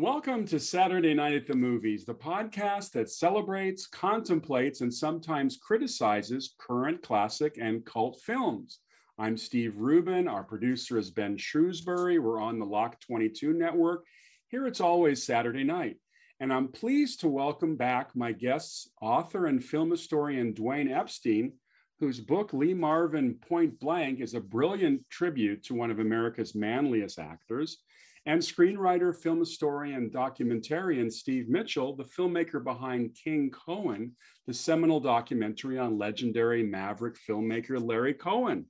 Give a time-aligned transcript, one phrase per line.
[0.00, 6.54] Welcome to Saturday Night at the Movies, the podcast that celebrates, contemplates, and sometimes criticizes
[6.56, 8.78] current classic and cult films.
[9.18, 10.28] I'm Steve Rubin.
[10.28, 12.20] Our producer is Ben Shrewsbury.
[12.20, 14.04] We're on the Lock 22 network.
[14.46, 15.96] Here it's always Saturday night.
[16.38, 21.54] And I'm pleased to welcome back my guests, author and film historian Dwayne Epstein,
[21.98, 27.18] whose book Lee Marvin Point Blank is a brilliant tribute to one of America's manliest
[27.18, 27.78] actors,
[28.26, 34.16] and screenwriter, film historian, documentarian Steve Mitchell, the filmmaker behind King Cohen,
[34.46, 38.66] the seminal documentary on legendary maverick filmmaker Larry Cohen.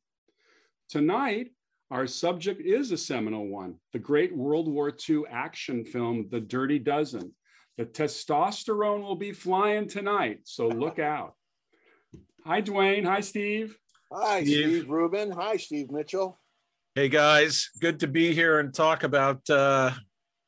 [0.88, 1.52] Tonight,
[1.90, 6.78] our subject is a seminal one the great World War II action film, The Dirty
[6.78, 7.32] Dozen.
[7.78, 11.34] The testosterone will be flying tonight, so look out.
[12.44, 13.04] Hi, Dwayne.
[13.04, 13.78] Hi, Steve.
[14.12, 15.30] Hi, Steve, Steve Rubin.
[15.30, 16.40] Hi, Steve Mitchell.
[16.98, 19.92] Hey guys, good to be here and talk about, uh,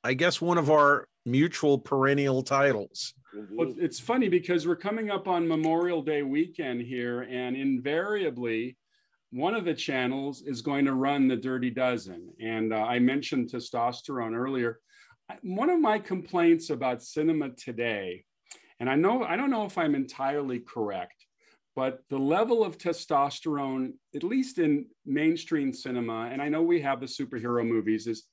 [0.03, 3.15] I guess, one of our mutual perennial titles.
[3.53, 8.77] Well, it's funny because we're coming up on Memorial Day weekend here, and invariably,
[9.31, 12.31] one of the channels is going to run the Dirty Dozen.
[12.41, 14.81] And uh, I mentioned testosterone earlier.
[15.43, 18.25] One of my complaints about cinema today,
[18.81, 21.20] and I know I don't know if I'm entirely correct,
[21.77, 27.01] but the level of testosterone, at least in mainstream cinema, and I know we have
[27.01, 28.25] the superhero movies, is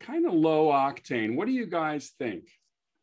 [0.00, 1.34] kind of low octane.
[1.34, 2.44] What do you guys think?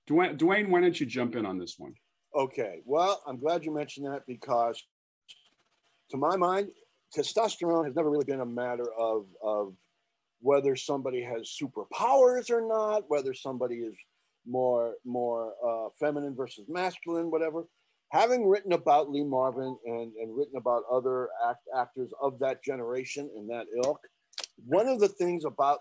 [0.09, 1.93] Dwayne, Duane, why don't you jump in on this one?
[2.35, 2.81] Okay.
[2.85, 4.81] Well, I'm glad you mentioned that because,
[6.11, 6.69] to my mind,
[7.15, 9.73] testosterone has never really been a matter of, of
[10.41, 13.95] whether somebody has superpowers or not, whether somebody is
[14.47, 17.65] more more uh, feminine versus masculine, whatever
[18.11, 23.29] having written about Lee Marvin and, and written about other act, actors of that generation
[23.37, 24.01] and that ilk,
[24.65, 25.79] one of the things about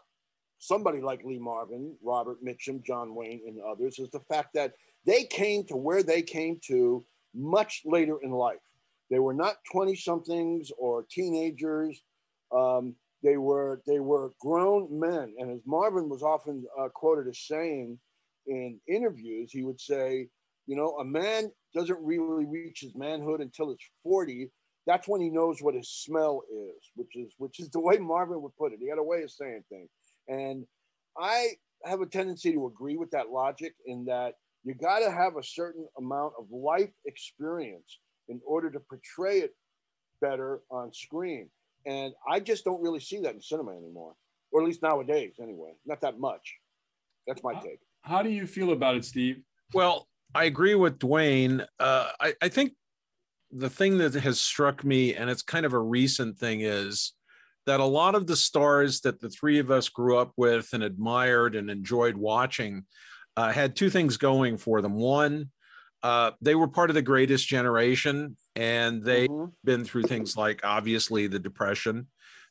[0.59, 5.25] somebody like Lee Marvin, Robert Mitchum, John Wayne, and others is the fact that they
[5.25, 8.59] came to where they came to much later in life.
[9.11, 12.00] They were not 20 somethings or teenagers.
[12.55, 12.94] Um,
[13.25, 15.34] they were they were grown men.
[15.38, 17.99] And as Marvin was often uh, quoted as saying
[18.47, 20.28] in interviews, he would say,
[20.70, 24.53] you know, a man doesn't really reach his manhood until it's 40.
[24.86, 28.41] That's when he knows what his smell is, which is which is the way Marvin
[28.41, 28.78] would put it.
[28.81, 29.88] He had a way of saying things.
[30.28, 30.64] And
[31.19, 31.54] I
[31.84, 35.42] have a tendency to agree with that logic in that you got to have a
[35.42, 37.98] certain amount of life experience
[38.28, 39.56] in order to portray it
[40.20, 41.50] better on screen.
[41.84, 44.14] And I just don't really see that in cinema anymore,
[44.52, 45.72] or at least nowadays, anyway.
[45.84, 46.58] Not that much.
[47.26, 47.81] That's my take.
[48.02, 49.42] How do you feel about it, Steve?
[49.75, 51.67] Well, I agree with Dwayne.
[51.79, 52.73] Uh, I, I think
[53.51, 57.13] the thing that has struck me, and it's kind of a recent thing, is
[57.67, 60.83] that a lot of the stars that the three of us grew up with and
[60.83, 62.85] admired and enjoyed watching
[63.37, 64.95] uh, had two things going for them.
[64.95, 65.51] One,
[66.03, 69.51] uh, they were part of the greatest generation, and they've mm-hmm.
[69.65, 72.07] been through things like obviously the Depression.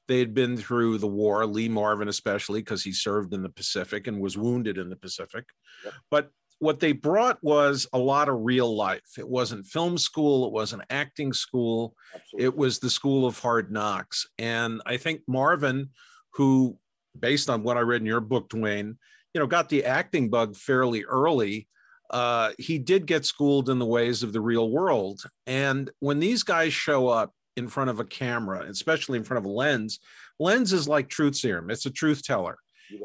[0.07, 4.07] They had been through the war, Lee Marvin, especially because he served in the Pacific
[4.07, 5.45] and was wounded in the Pacific.
[5.85, 5.93] Yep.
[6.09, 9.17] But what they brought was a lot of real life.
[9.17, 12.45] It wasn't film school, it wasn't acting school, Absolutely.
[12.45, 14.27] it was the school of hard knocks.
[14.37, 15.89] And I think Marvin,
[16.33, 16.77] who,
[17.17, 18.97] based on what I read in your book, Dwayne,
[19.33, 21.67] you know, got the acting bug fairly early.
[22.09, 25.23] Uh, he did get schooled in the ways of the real world.
[25.47, 29.49] And when these guys show up in front of a camera, especially in front of
[29.49, 29.99] a lens,
[30.39, 31.69] lens is like truth serum.
[31.69, 32.57] It's a truth teller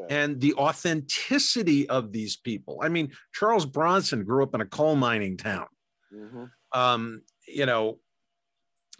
[0.09, 2.79] and the authenticity of these people.
[2.81, 5.67] I mean, Charles Bronson grew up in a coal mining town.
[6.13, 6.45] Mm-hmm.
[6.77, 7.99] Um, you know,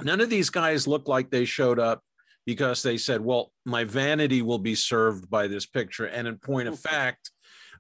[0.01, 2.01] none of these guys look like they showed up
[2.45, 6.05] because they said, well, my vanity will be served by this picture.
[6.05, 7.31] And in point of fact,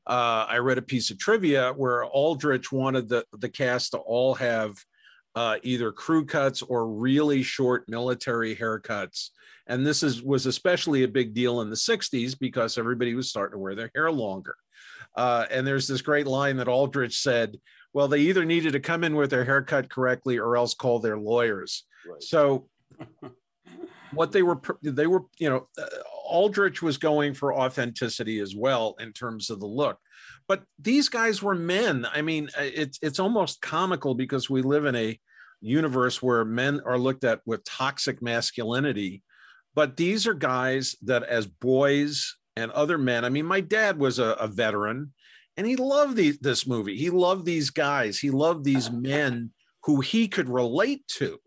[0.07, 4.35] uh, I read a piece of trivia where Aldrich wanted the, the cast to all
[4.35, 4.75] have
[5.35, 9.29] uh, either crew cuts or really short military haircuts
[9.67, 13.53] and this is was especially a big deal in the 60s because everybody was starting
[13.53, 14.55] to wear their hair longer.
[15.15, 17.57] Uh, and there's this great line that Aldrich said,
[17.93, 20.99] well, they either needed to come in with their hair cut correctly or else call
[20.99, 21.83] their lawyers.
[22.07, 22.21] Right.
[22.21, 22.67] So
[24.11, 25.85] what they were, they were, you know, uh,
[26.25, 29.97] Aldrich was going for authenticity as well in terms of the look.
[30.47, 32.05] But these guys were men.
[32.11, 35.19] I mean, uh, it's it's almost comical because we live in a
[35.61, 39.23] universe where men are looked at with toxic masculinity
[39.75, 44.17] but these are guys that, as boys and other men, I mean, my dad was
[44.19, 45.13] a, a veteran
[45.57, 46.97] and he loved this movie.
[46.97, 48.17] He loved these guys.
[48.17, 49.51] He loved these men
[49.83, 51.39] who he could relate to,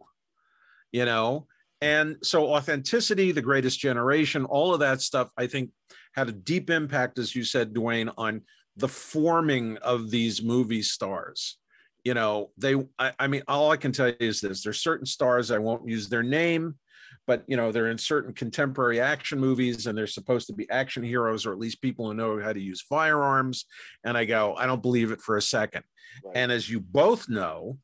[0.92, 1.46] you know?
[1.80, 5.70] And so, authenticity, the greatest generation, all of that stuff, I think
[6.14, 8.42] had a deep impact, as you said, Dwayne, on
[8.76, 11.58] the forming of these movie stars.
[12.04, 15.06] You know, they, I, I mean, all I can tell you is this there's certain
[15.06, 16.76] stars, I won't use their name,
[17.26, 21.02] but you know they're in certain contemporary action movies and they're supposed to be action
[21.02, 23.66] heroes or at least people who know how to use firearms
[24.04, 25.82] and i go i don't believe it for a second
[26.24, 26.36] right.
[26.36, 27.78] and as you both know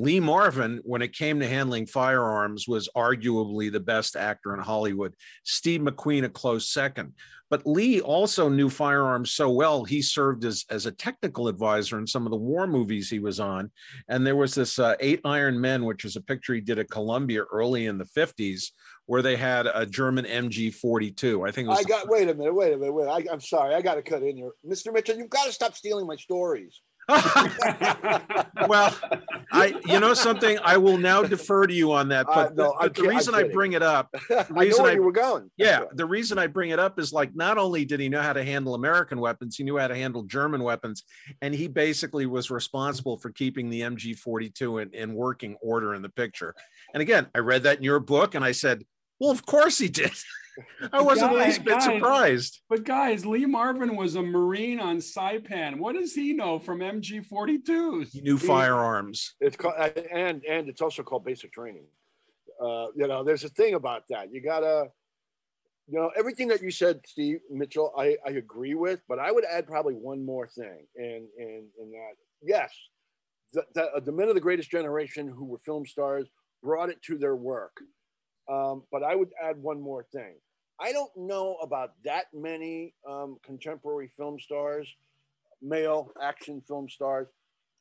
[0.00, 5.14] Lee Marvin, when it came to handling firearms, was arguably the best actor in Hollywood.
[5.44, 7.12] Steve McQueen, a close second.
[7.50, 12.06] But Lee also knew firearms so well, he served as, as a technical advisor in
[12.06, 13.70] some of the war movies he was on.
[14.08, 16.88] And there was this uh, Eight Iron Men, which is a picture he did at
[16.88, 18.70] Columbia early in the 50s,
[19.04, 21.44] where they had a German MG 42.
[21.44, 23.06] I think I got, wait a minute, wait a minute, wait.
[23.06, 24.52] I, I'm sorry, I got to cut in here.
[24.66, 24.94] Mr.
[24.94, 26.80] Mitchell, you've got to stop stealing my stories.
[28.68, 28.96] well,
[29.50, 32.26] I you know something I will now defer to you on that.
[32.26, 34.92] But, uh, no, the, the reason I bring it up, the reason I know where
[34.92, 35.50] I, you were going.
[35.56, 38.32] Yeah, the reason I bring it up is like not only did he know how
[38.32, 41.04] to handle American weapons, he knew how to handle German weapons,
[41.42, 46.08] and he basically was responsible for keeping the MG42 in, in working order in the
[46.08, 46.54] picture.
[46.94, 48.84] And again, I read that in your book, and I said,
[49.18, 50.12] well, of course he did.
[50.92, 52.60] I wasn't guys, least bit guys, surprised.
[52.68, 55.78] But guys, Lee Marvin was a Marine on Saipan.
[55.78, 58.12] What does he know from MG 42s?
[58.12, 59.34] He knew firearms.
[59.40, 59.74] It's called,
[60.12, 61.86] and and it's also called basic training.
[62.60, 64.32] Uh, you know, there's a thing about that.
[64.32, 64.88] You gotta,
[65.88, 69.44] you know, everything that you said, Steve Mitchell, I, I agree with, but I would
[69.44, 72.70] add probably one more thing, and and and that yes,
[73.52, 76.28] the, the, the men of the greatest generation who were film stars
[76.62, 77.80] brought it to their work
[78.50, 80.34] um, but I would add one more thing.
[80.80, 84.88] I don't know about that many um, contemporary film stars,
[85.60, 87.28] male action film stars,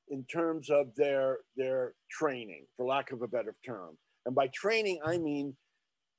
[0.10, 3.98] in terms of their their training, for lack of a better term.
[4.26, 5.56] And by training, I mean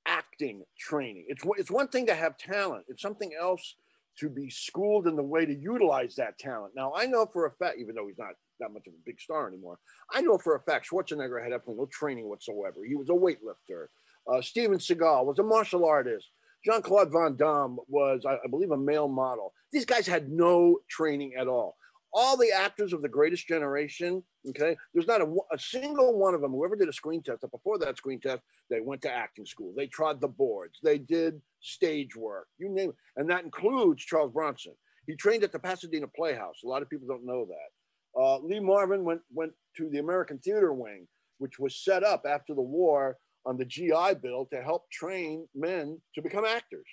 [0.06, 1.26] acting training.
[1.28, 2.86] It's it's one thing to have talent.
[2.88, 3.74] It's something else
[4.18, 6.74] to be schooled in the way to utilize that talent.
[6.74, 9.20] Now, I know for a fact, even though he's not that much of a big
[9.20, 9.78] star anymore,
[10.10, 12.84] I know for a fact Schwarzenegger had absolutely no training whatsoever.
[12.86, 13.86] He was a weightlifter.
[14.30, 16.28] Uh, Steven Seagal was a martial artist.
[16.64, 19.52] Jean Claude Van Damme was, I, I believe, a male model.
[19.72, 21.76] These guys had no training at all.
[22.12, 26.40] All the actors of the greatest generation, okay, there's not a, a single one of
[26.40, 27.42] them who ever did a screen test.
[27.42, 29.72] But before that screen test, they went to acting school.
[29.76, 30.80] They trod the boards.
[30.82, 32.48] They did stage work.
[32.58, 34.74] You name it, and that includes Charles Bronson.
[35.06, 36.62] He trained at the Pasadena Playhouse.
[36.64, 38.20] A lot of people don't know that.
[38.20, 41.06] Uh, Lee Marvin went went to the American Theater Wing,
[41.38, 46.00] which was set up after the war on the GI Bill to help train men
[46.14, 46.86] to become actors.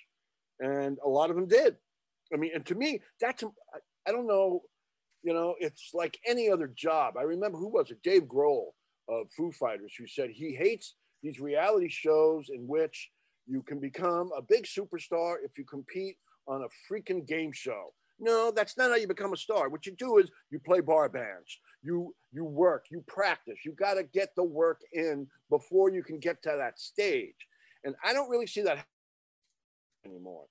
[0.60, 1.76] And a lot of them did.
[2.32, 3.44] I mean, and to me, that's,
[4.06, 4.62] I don't know,
[5.22, 7.14] you know, it's like any other job.
[7.18, 8.02] I remember who was it?
[8.02, 8.66] Dave Grohl
[9.08, 13.10] of Foo Fighters, who said he hates these reality shows in which
[13.46, 16.16] you can become a big superstar if you compete
[16.46, 17.92] on a freaking game show.
[18.20, 19.68] No, that's not how you become a star.
[19.68, 23.58] What you do is you play bar bands, you you work, you practice.
[23.64, 27.34] You got to get the work in before you can get to that stage.
[27.84, 28.84] And I don't really see that
[30.04, 30.44] anymore.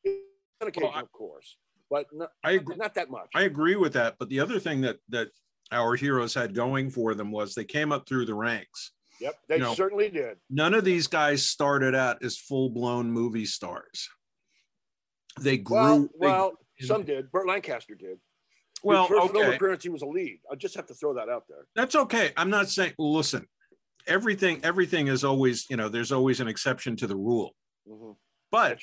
[0.62, 1.58] On occasion, well, I, of course,
[1.90, 3.30] but not, I agree, not that much.
[3.36, 4.16] I agree with that.
[4.18, 5.30] But the other thing that that
[5.72, 8.92] our heroes had going for them was they came up through the ranks.
[9.20, 10.38] Yep, they you know, certainly did.
[10.50, 14.10] None of these guys started out as full blown movie stars.
[15.40, 15.76] They grew.
[15.76, 17.32] Well, well some did.
[17.32, 18.20] Burt Lancaster did.
[18.84, 19.56] Well, His first okay.
[19.56, 20.40] appearance, he was a lead.
[20.52, 21.66] I just have to throw that out there.
[21.76, 22.32] That's okay.
[22.38, 22.94] I'm not saying.
[22.98, 23.48] Listen,
[24.08, 27.56] everything everything is always you know there's always an exception to the rule.
[27.88, 28.12] Mm-hmm.
[28.52, 28.80] But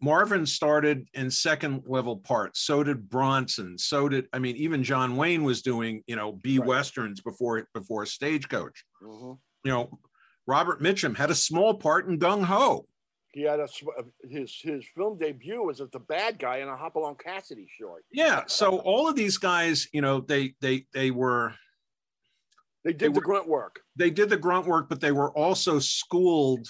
[0.00, 2.60] Marvin started in second level parts.
[2.60, 3.78] So did Bronson.
[3.78, 6.68] So did I mean even John Wayne was doing you know B right.
[6.68, 8.84] westerns before before Stagecoach.
[9.02, 9.32] Mm-hmm.
[9.64, 9.98] You know,
[10.46, 12.86] Robert Mitchum had a small part in Gung Ho
[13.36, 13.68] he had a
[14.26, 18.02] his his film debut was as the bad guy in a Hopalong Cassidy short.
[18.10, 21.54] Yeah, so all of these guys, you know, they they they were
[22.82, 23.80] they did they the were, grunt work.
[23.94, 26.66] They did the grunt work, but they were also schooled.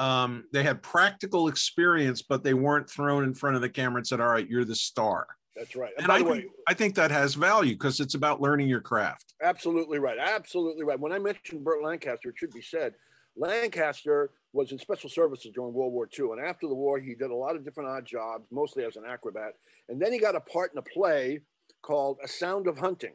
[0.00, 4.06] Um, they had practical experience, but they weren't thrown in front of the camera and
[4.06, 5.92] said, "All right, you're the star." That's right.
[5.96, 8.80] And, and I, way, think, I think that has value because it's about learning your
[8.80, 9.34] craft.
[9.40, 10.18] Absolutely right.
[10.18, 10.98] Absolutely right.
[10.98, 12.94] When I mentioned Burt Lancaster, it should be said
[13.36, 16.30] Lancaster was in special services during World War II.
[16.32, 19.04] And after the war, he did a lot of different odd jobs, mostly as an
[19.08, 19.54] acrobat.
[19.88, 21.40] And then he got a part in a play
[21.82, 23.14] called A Sound of Hunting.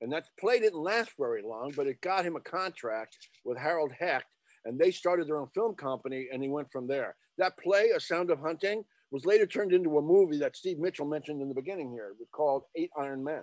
[0.00, 3.92] And that play didn't last very long, but it got him a contract with Harold
[3.98, 4.26] Hecht.
[4.64, 7.16] And they started their own film company, and he went from there.
[7.38, 11.06] That play, A Sound of Hunting, was later turned into a movie that Steve Mitchell
[11.06, 12.08] mentioned in the beginning here.
[12.08, 13.42] It was called Eight Iron Men.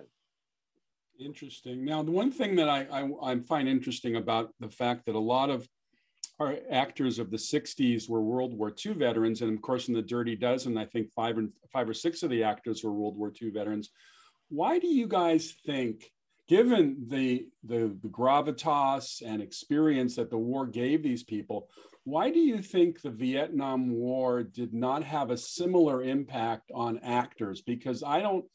[1.18, 1.84] Interesting.
[1.84, 5.20] Now, the one thing that I, I, I find interesting about the fact that a
[5.20, 5.68] lot of
[6.40, 9.42] our actors of the 60s were World War II veterans.
[9.42, 12.30] And of course, in the Dirty Dozen, I think five, and, five or six of
[12.30, 13.90] the actors were World War II veterans.
[14.48, 16.12] why do you guys think,
[16.48, 21.68] given the, the, the gravitas and experience that the war gave these people,
[22.04, 27.60] why do you think the Vietnam War did not have a similar impact on actors?
[27.60, 28.46] Because I don't,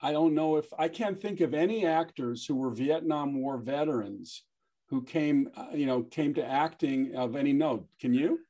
[0.00, 4.44] I don't know if I can't think of any actors who were Vietnam War veterans
[4.92, 7.88] who came, uh, you know, came to acting of any note.
[7.98, 8.40] Can you?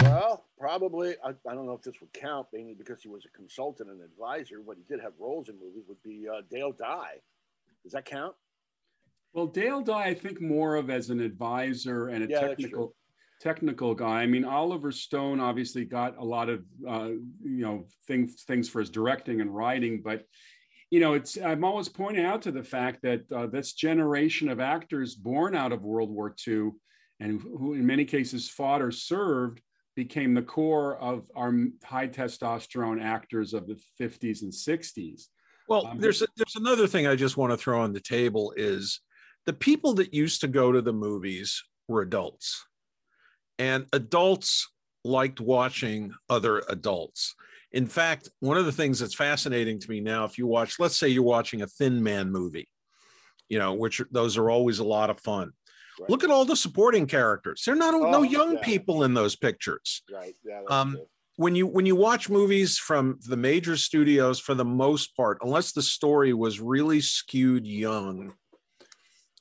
[0.00, 1.16] Well, probably.
[1.22, 4.00] I, I, don't know if this would count, mainly because he was a consultant and
[4.00, 5.84] advisor, but he did have roles in movies.
[5.86, 7.16] Would be uh, Dale Dye.
[7.82, 8.34] Does that count?
[9.34, 12.94] Well, Dale Dye, I think more of as an advisor and a yeah, technical
[13.42, 14.22] technical guy.
[14.22, 17.08] I mean, Oliver Stone obviously got a lot of uh,
[17.42, 20.24] you know things things for his directing and writing, but
[20.90, 24.60] you know, it's I'm always pointing out to the fact that uh, this generation of
[24.60, 26.70] actors born out of World War II
[27.20, 29.60] and who in many cases fought or served
[29.94, 31.54] became the core of our
[31.84, 35.26] high testosterone actors of the 50s and 60s.
[35.68, 38.52] Well, um, there's a, there's another thing I just want to throw on the table
[38.56, 39.00] is
[39.46, 42.64] the people that used to go to the movies were adults.
[43.58, 44.68] And adults
[45.04, 47.34] liked watching other adults.
[47.72, 50.98] In fact, one of the things that's fascinating to me now, if you watch, let's
[50.98, 52.68] say you're watching a Thin Man movie,
[53.48, 55.52] you know, which those are always a lot of fun.
[56.00, 56.10] Right.
[56.10, 57.62] Look at all the supporting characters.
[57.64, 58.62] There are not oh, no young yeah.
[58.62, 60.02] people in those pictures.
[60.12, 60.34] Right.
[60.44, 60.62] Yeah.
[60.68, 60.98] Um,
[61.36, 65.72] when you when you watch movies from the major studios, for the most part, unless
[65.72, 68.34] the story was really skewed young,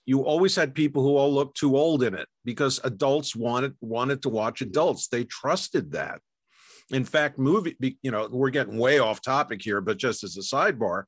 [0.05, 4.21] you always had people who all looked too old in it because adults wanted wanted
[4.21, 5.07] to watch adults.
[5.07, 6.21] They trusted that.
[6.91, 10.41] In fact, movie, you know, we're getting way off topic here, but just as a
[10.41, 11.03] sidebar,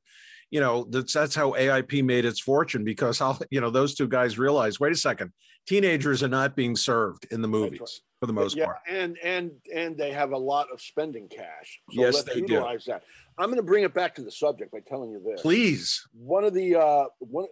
[0.50, 4.06] you know that's that's how AIP made its fortune because how you know those two
[4.06, 5.32] guys realized wait a second
[5.66, 8.00] teenagers are not being served in the movies right.
[8.20, 8.78] for the most yeah, part.
[8.88, 11.80] and and and they have a lot of spending cash.
[11.90, 12.92] So yes let's they utilize do.
[12.92, 13.04] that.
[13.38, 15.40] I'm going to bring it back to the subject by telling you this.
[15.40, 16.06] Please.
[16.12, 17.46] One of the uh one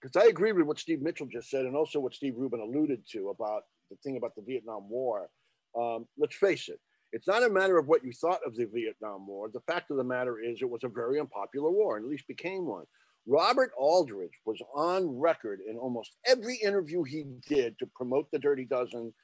[0.00, 3.02] because I agree with what Steve Mitchell just said and also what Steve Rubin alluded
[3.12, 5.28] to about the thing about the Vietnam War.
[5.78, 6.80] Um, let's face it
[7.16, 9.48] it's not a matter of what you thought of the Vietnam War.
[9.48, 12.28] The fact of the matter is, it was a very unpopular war, and at least
[12.28, 12.84] became one.
[13.26, 18.66] Robert Aldrich was on record in almost every interview he did to promote the Dirty
[18.66, 19.14] Dozen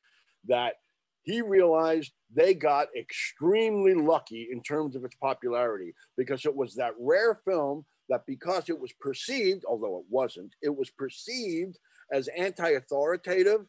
[0.48, 0.76] that
[1.20, 6.94] he realized they got extremely lucky in terms of its popularity because it was that
[6.98, 11.78] rare film that, because it was perceived, although it wasn't, it was perceived
[12.10, 13.66] as anti authoritative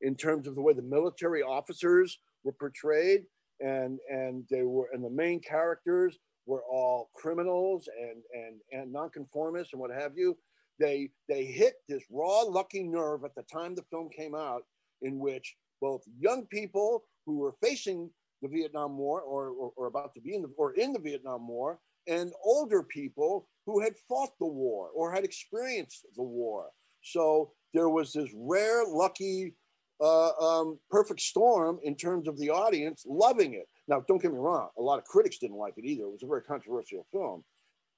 [0.00, 3.26] in terms of the way the military officers were portrayed
[3.60, 9.72] and and they were and the main characters were all criminals and and and nonconformists
[9.72, 10.36] and what have you
[10.78, 14.62] they they hit this raw lucky nerve at the time the film came out
[15.02, 18.10] in which both young people who were facing
[18.42, 21.48] the Vietnam War or, or, or about to be in the or in the Vietnam
[21.48, 26.66] War and older people who had fought the war or had experienced the war.
[27.02, 29.54] So there was this rare lucky
[30.00, 33.68] uh, um, perfect storm in terms of the audience loving it.
[33.88, 36.04] Now, don't get me wrong, a lot of critics didn't like it either.
[36.04, 37.44] It was a very controversial film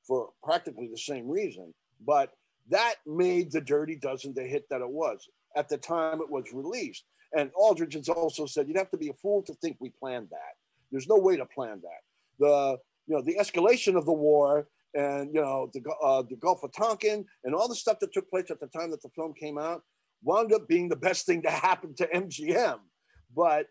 [0.06, 1.74] for practically the same reason.
[2.04, 2.32] But
[2.70, 5.26] that made The Dirty Dozen the hit that it was
[5.56, 7.04] at the time it was released.
[7.36, 10.28] And Aldrich has also said you'd have to be a fool to think we planned
[10.30, 10.54] that.
[10.90, 12.00] There's no way to plan that.
[12.38, 16.62] The you know the escalation of the war and you know the uh, the Gulf
[16.62, 19.34] of Tonkin and all the stuff that took place at the time that the film
[19.34, 19.82] came out
[20.22, 22.78] wound up being the best thing to happen to MGM.
[23.34, 23.66] But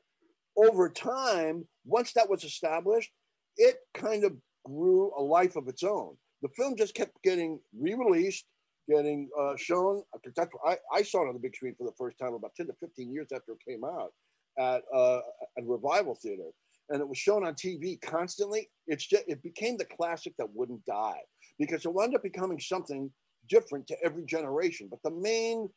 [0.56, 3.12] over time, once that was established,
[3.58, 4.34] it kind of
[4.66, 6.16] grew a life of its own.
[6.42, 8.46] The film just kept getting re-released,
[8.89, 10.04] getting uh, shown.
[10.36, 12.68] That's I, I saw it on the big screen for the first time about 10
[12.68, 14.12] to 15 years after it came out
[14.60, 15.20] at uh,
[15.58, 16.50] at Revival Theater,
[16.89, 18.70] and it was shown on TV constantly.
[18.88, 21.22] It's just it became the classic that wouldn't die
[21.60, 23.12] because it wound up becoming something
[23.50, 24.88] different to every generation.
[24.89, 25.70] But the main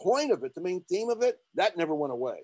[0.00, 2.38] point of it, the main theme of it, that never went away.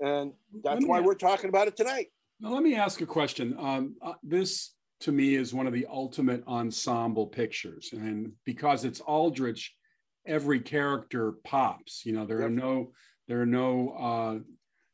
[0.00, 0.32] And
[0.64, 2.08] that's why ask, we're talking about it tonight.
[2.40, 3.56] Now, let me ask a question.
[3.58, 7.90] Um, uh, this, to me, is one of the ultimate ensemble pictures.
[7.92, 9.72] And because it's Aldrich,
[10.26, 12.04] every character pops.
[12.04, 12.92] You know, there are no,
[13.28, 14.38] there are no, uh,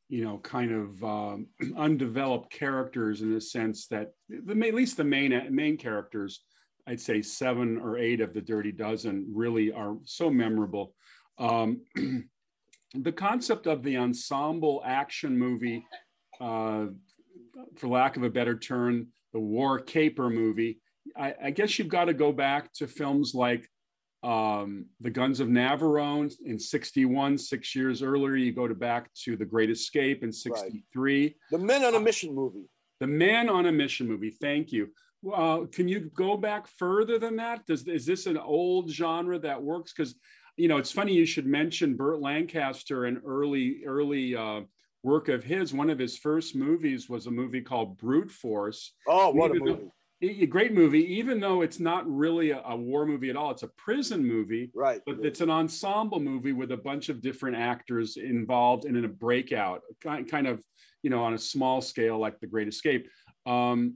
[0.08, 5.04] you know, kind of um, undeveloped characters in the sense that, the, at least the
[5.04, 6.42] main main characters,
[6.86, 10.94] I'd say seven or eight of the Dirty Dozen, really are so memorable.
[11.38, 11.82] Um,
[12.94, 15.84] the concept of the ensemble action movie,
[16.40, 16.86] uh,
[17.76, 20.80] for lack of a better term, the war caper movie,
[21.16, 23.68] I, I guess you've got to go back to films like
[24.22, 28.36] um, The Guns of Navarone in 61, six years earlier.
[28.36, 31.22] You go to back to The Great Escape in 63.
[31.22, 31.34] Right.
[31.50, 32.68] The Men on a Mission movie.
[33.00, 34.30] The Man on a Mission movie.
[34.30, 34.88] Thank you.
[35.22, 37.66] Well, can you go back further than that?
[37.66, 39.92] Does is this an old genre that works?
[39.92, 40.14] Because
[40.58, 44.62] you know, it's funny you should mention Burt Lancaster and early early uh,
[45.02, 45.72] work of his.
[45.72, 48.92] One of his first movies was a movie called Brute Force.
[49.06, 49.90] Oh, what Even a movie!
[50.20, 53.52] a great movie, even though it's not really a, a, war movie at all.
[53.52, 55.00] It's a prison movie, right?
[55.06, 59.08] But it's an ensemble movie with a bunch of different actors involved and in a
[59.08, 60.64] breakout, kind of,
[61.02, 63.08] you know, on a small scale like The Great Escape.
[63.46, 63.94] Um,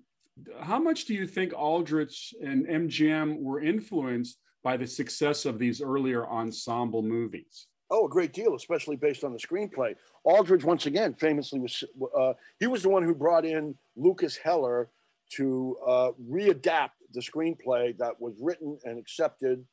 [0.60, 5.80] how much do you think Aldrich and MGM were influenced by the success of these
[5.80, 7.66] earlier ensemble movies?
[7.90, 9.94] Oh, a great deal, especially based on the screenplay.
[10.24, 11.84] Aldrich, once again, famously was
[12.16, 14.88] uh, he was the one who brought in Lukas Heller
[15.36, 19.64] to uh, readapt the screenplay that was written and accepted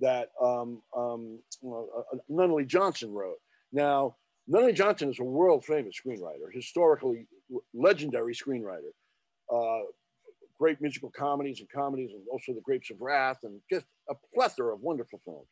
[0.00, 3.38] that um, um, uh, Nunnally Johnson wrote.
[3.72, 4.16] Now,
[4.50, 7.26] Nunnally Johnson is a world famous screenwriter, historically
[7.74, 8.90] legendary screenwriter.
[9.52, 9.84] Uh,
[10.58, 14.74] great musical comedies and comedies, and also The Grapes of Wrath, and just a plethora
[14.74, 15.48] of wonderful films.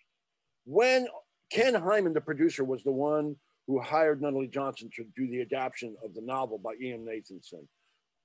[0.64, 1.06] When
[1.50, 5.96] Ken Hyman, the producer, was the one who hired Nunnally Johnson to do the adaptation
[6.04, 7.66] of the novel by Ian Nathanson.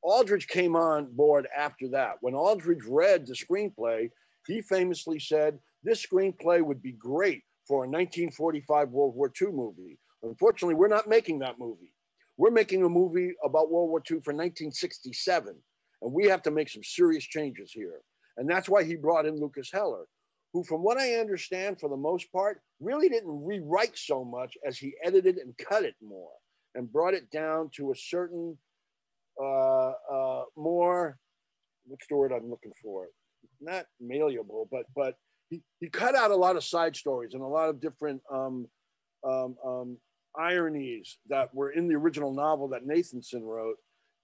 [0.03, 2.17] Aldrich came on board after that.
[2.21, 4.09] When Aldrich read the screenplay,
[4.45, 9.97] he famously said, This screenplay would be great for a 1945 World War II movie.
[10.21, 11.91] Unfortunately, we're not making that movie.
[12.37, 15.55] We're making a movie about World War II for 1967,
[16.01, 18.01] and we have to make some serious changes here.
[18.37, 20.05] And that's why he brought in Lukas Heller,
[20.55, 24.77] who, from what I understand, for the most part, really didn't rewrite so much as
[24.77, 26.31] he edited and cut it more
[26.75, 28.57] and brought it down to a certain
[29.37, 31.17] uh, uh, more,
[31.85, 33.07] what's the word I'm looking for?
[33.59, 35.15] Not malleable, but but
[35.49, 38.65] he, he cut out a lot of side stories and a lot of different um,
[39.27, 39.97] um, um,
[40.39, 43.75] ironies that were in the original novel that Nathanson wrote,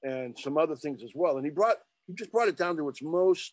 [0.03, 1.35] and some other things as well.
[1.35, 1.75] And he brought
[2.07, 3.51] he just brought it down to its most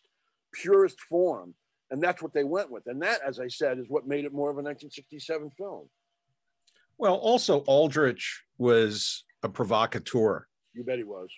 [0.53, 1.55] purest form,
[1.91, 2.83] and that's what they went with.
[2.87, 5.89] And that, as I said, is what made it more of a 1967 film.
[6.97, 10.45] Well, also Aldrich was a provocateur.
[10.73, 11.29] You bet he was.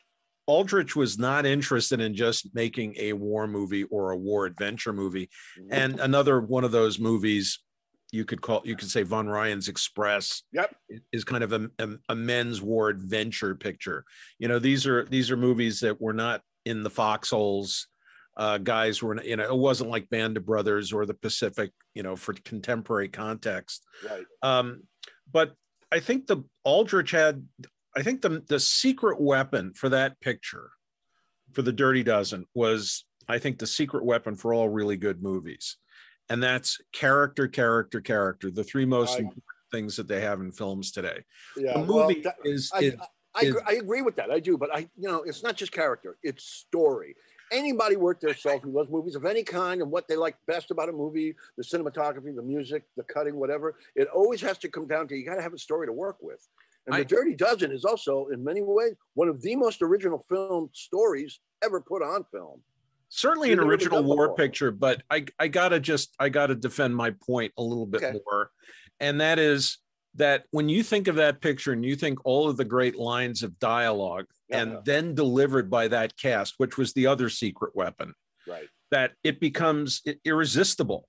[0.47, 5.30] Aldrich was not interested in just making a war movie or a war adventure movie.
[5.60, 5.73] Mm-hmm.
[5.73, 7.60] And another one of those movies
[8.12, 10.76] you could call you could say Von Ryan's Express yep.
[11.13, 14.04] is kind of a, a, a, men's war adventure picture.
[14.38, 17.88] You know, these are these are movies that were not in the foxholes.
[18.38, 22.04] Uh, guys were you know it wasn't like Band of Brothers or the Pacific, you
[22.04, 23.84] know, for contemporary context.
[24.10, 24.24] Right.
[24.41, 24.84] Um,
[25.32, 25.54] but
[25.91, 27.46] I think the Aldrich had
[27.96, 30.72] I think the the secret weapon for that picture,
[31.52, 35.78] for the Dirty Dozen, was I think the secret weapon for all really good movies,
[36.30, 38.50] and that's character, character, character.
[38.50, 41.24] The three most I, important things that they have in films today.
[41.58, 42.96] Yeah, the movie well, that, is, I, is,
[43.36, 44.32] I, is, I, agree with that.
[44.32, 47.15] I do, but I you know it's not just character; it's story.
[47.52, 50.72] Anybody worth their salt who loves movies of any kind and what they like best
[50.72, 54.88] about a movie, the cinematography, the music, the cutting, whatever, it always has to come
[54.88, 56.48] down to you got to have a story to work with.
[56.88, 60.26] And I, The Dirty Dozen is also, in many ways, one of the most original
[60.30, 62.62] film stories ever put on film.
[63.10, 64.36] Certainly an original war before.
[64.38, 68.18] picture, but I, I gotta just I gotta defend my point a little bit okay.
[68.26, 68.52] more.
[69.02, 69.80] And that is
[70.15, 73.43] that when you think of that picture and you think all of the great lines
[73.43, 74.80] of dialogue yeah, and yeah.
[74.84, 78.13] then delivered by that cast, which was the other secret weapon,
[78.47, 78.67] right?
[78.91, 81.06] That it becomes irresistible.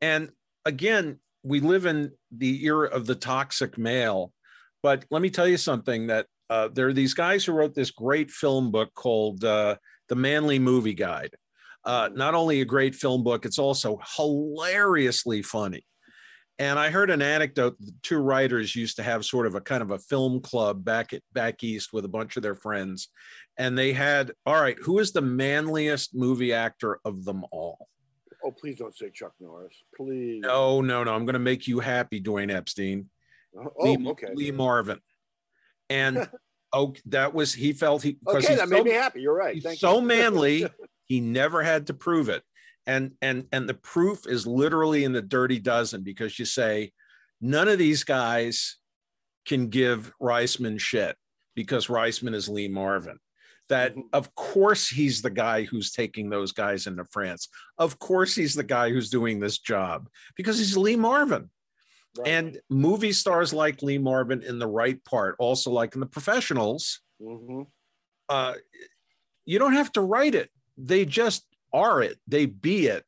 [0.00, 0.30] And
[0.64, 4.32] again, we live in the era of the toxic male
[4.84, 7.90] but let me tell you something that uh, there are these guys who wrote this
[7.90, 9.76] great film book called uh,
[10.10, 11.30] The Manly Movie Guide.
[11.86, 15.86] Uh, not only a great film book, it's also hilariously funny.
[16.58, 17.76] And I heard an anecdote.
[17.80, 21.12] The two writers used to have sort of a kind of a film club back
[21.12, 23.08] at back east with a bunch of their friends,
[23.58, 24.76] and they had all right.
[24.82, 27.88] Who is the manliest movie actor of them all?
[28.44, 30.42] Oh, please don't say Chuck Norris, please.
[30.42, 31.14] No, no, no.
[31.14, 33.08] I'm going to make you happy, Dwayne Epstein.
[33.56, 34.34] Oh, Lee, okay.
[34.34, 35.00] Lee Marvin.
[35.88, 36.28] And
[36.72, 38.56] oh, that was he felt he okay.
[38.56, 39.22] That made so, me happy.
[39.22, 39.62] You're right.
[39.78, 40.02] So you.
[40.06, 40.66] manly,
[41.06, 42.42] he never had to prove it.
[42.86, 46.92] And and and the proof is literally in the dirty dozen because you say
[47.40, 48.76] none of these guys
[49.46, 51.16] can give Reisman shit
[51.54, 53.18] because Reisman is Lee Marvin.
[53.68, 54.08] That mm-hmm.
[54.12, 57.48] of course he's the guy who's taking those guys into France.
[57.78, 61.50] Of course he's the guy who's doing this job because he's Lee Marvin.
[62.18, 62.28] Right.
[62.28, 67.00] And movie stars like Lee Marvin in the right part, also like in the professionals,
[67.20, 67.62] mm-hmm.
[68.28, 68.54] uh,
[69.44, 70.50] you don't have to write it.
[70.76, 72.18] They just are it.
[72.26, 73.04] They be it.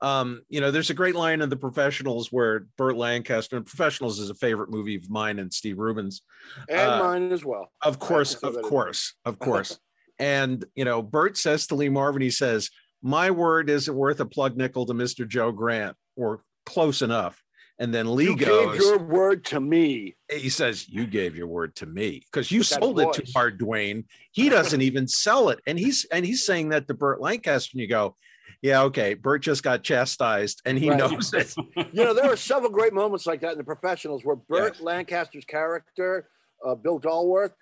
[0.00, 4.18] Um, you know, there's a great line in the professionals where Burt Lancaster and professionals
[4.18, 6.22] is a favorite movie of mine and Steve Rubin's.
[6.68, 7.72] And uh, mine as well.
[7.82, 9.78] Of course, of course, of course.
[10.18, 12.70] And you know, Burt says to Lee Marvin, he says,
[13.02, 17.43] "My word isn't worth a plug nickel to Mister Joe Grant, or close enough."
[17.78, 20.14] And then Lee you goes, gave your word to me.
[20.30, 23.58] he says, You gave your word to me because you With sold it to hard,
[23.58, 24.04] Dwayne.
[24.30, 25.60] He doesn't even sell it.
[25.66, 28.16] And he's and he's saying that to Burt Lancaster, and you go,
[28.62, 29.14] Yeah, okay.
[29.14, 30.98] Burt just got chastised and he Right.
[30.98, 31.52] knows it.
[31.92, 34.80] You know, there are several great moments like that in the professionals where Burt.
[34.80, 36.28] Lancaster's character,
[36.64, 37.52] uh, Bill Dolworth,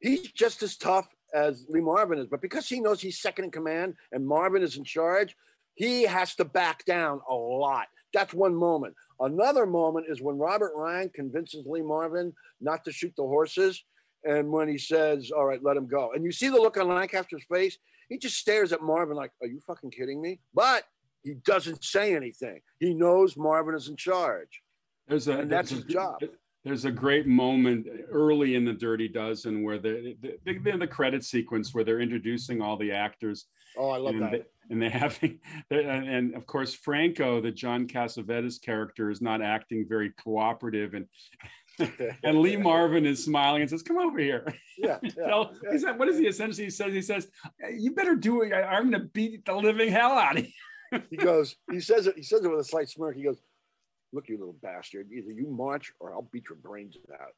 [0.00, 3.50] he's just as tough as Lee Marvin is, but because he knows he's second in
[3.50, 5.36] command and Marvin is in charge,
[5.74, 7.86] he has to back down a lot.
[8.12, 8.94] That's one moment.
[9.20, 13.84] Another moment is when Robert Ryan convinces Lee Marvin not to shoot the horses.
[14.24, 16.12] And when he says, All right, let him go.
[16.14, 19.46] And you see the look on Lancaster's face, he just stares at Marvin like, Are
[19.46, 20.40] you fucking kidding me?
[20.54, 20.84] But
[21.22, 22.60] he doesn't say anything.
[22.80, 24.62] He knows Marvin is in charge.
[25.08, 26.20] There's a And that's his a- job.
[26.64, 31.22] There's a great moment early in the Dirty Dozen where the the, the, the credit
[31.22, 34.30] sequence where they're introducing all the actors Oh, I love and that.
[34.32, 35.18] they, and they have,
[35.70, 41.06] and, of course Franco, the John Cassavetes character, is not acting very cooperative and
[42.22, 44.44] and Lee Marvin is smiling and says, "Come over here."
[44.78, 45.76] yeah, yeah, Tell- yeah.
[45.76, 47.26] said, "What does he essentially says?" He says,
[47.76, 48.52] "You better do it.
[48.52, 50.52] I'm going to beat the living hell out of you."
[51.10, 53.16] He goes, he says it, he says it with a slight smirk.
[53.16, 53.40] He goes,
[54.12, 57.32] Look, you little bastard, either you march or I'll beat your brains out.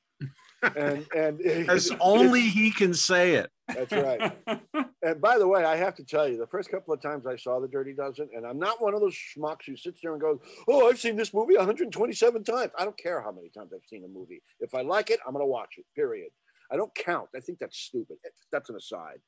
[0.63, 3.51] And and As only he can say it.
[3.69, 4.33] that's right.
[5.03, 7.37] And by the way, I have to tell you, the first couple of times I
[7.37, 10.21] saw The Dirty Dozen, and I'm not one of those schmucks who sits there and
[10.21, 12.73] goes, Oh, I've seen this movie 127 times.
[12.79, 14.43] I don't care how many times I've seen a movie.
[14.61, 16.31] If I like it, I'm going to watch it, period.
[16.73, 17.29] I don't count.
[17.37, 18.17] I think that's stupid.
[18.51, 19.21] That's an aside.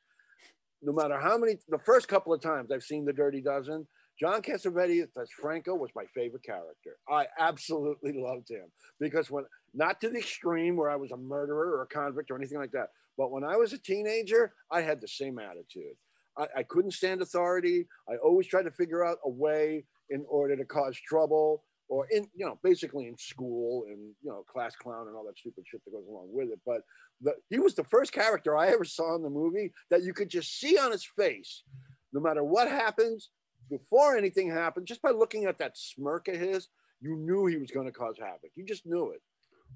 [0.83, 3.87] No matter how many, the first couple of times I've seen The Dirty Dozen,
[4.21, 6.97] John Cassavetes as Franco was my favorite character.
[7.09, 8.67] I absolutely loved him
[8.99, 12.37] because when, not to the extreme where I was a murderer or a convict or
[12.37, 15.97] anything like that, but when I was a teenager, I had the same attitude.
[16.39, 17.87] I, I couldn't stand authority.
[18.09, 22.29] I always tried to figure out a way in order to cause trouble or in,
[22.35, 25.83] you know, basically in school and, you know, class clown and all that stupid shit
[25.85, 26.61] that goes along with it.
[26.65, 26.83] But
[27.21, 30.29] the, he was the first character I ever saw in the movie that you could
[30.29, 31.65] just see on his face,
[32.13, 33.31] no matter what happens,
[33.71, 36.69] before anything happened, just by looking at that smirk of his,
[37.01, 38.51] you knew he was going to cause havoc.
[38.55, 39.21] You just knew it.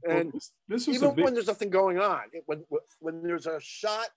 [0.07, 2.64] Well, And this, this even big, when there's nothing going on, it, when
[3.00, 4.09] when there's a shot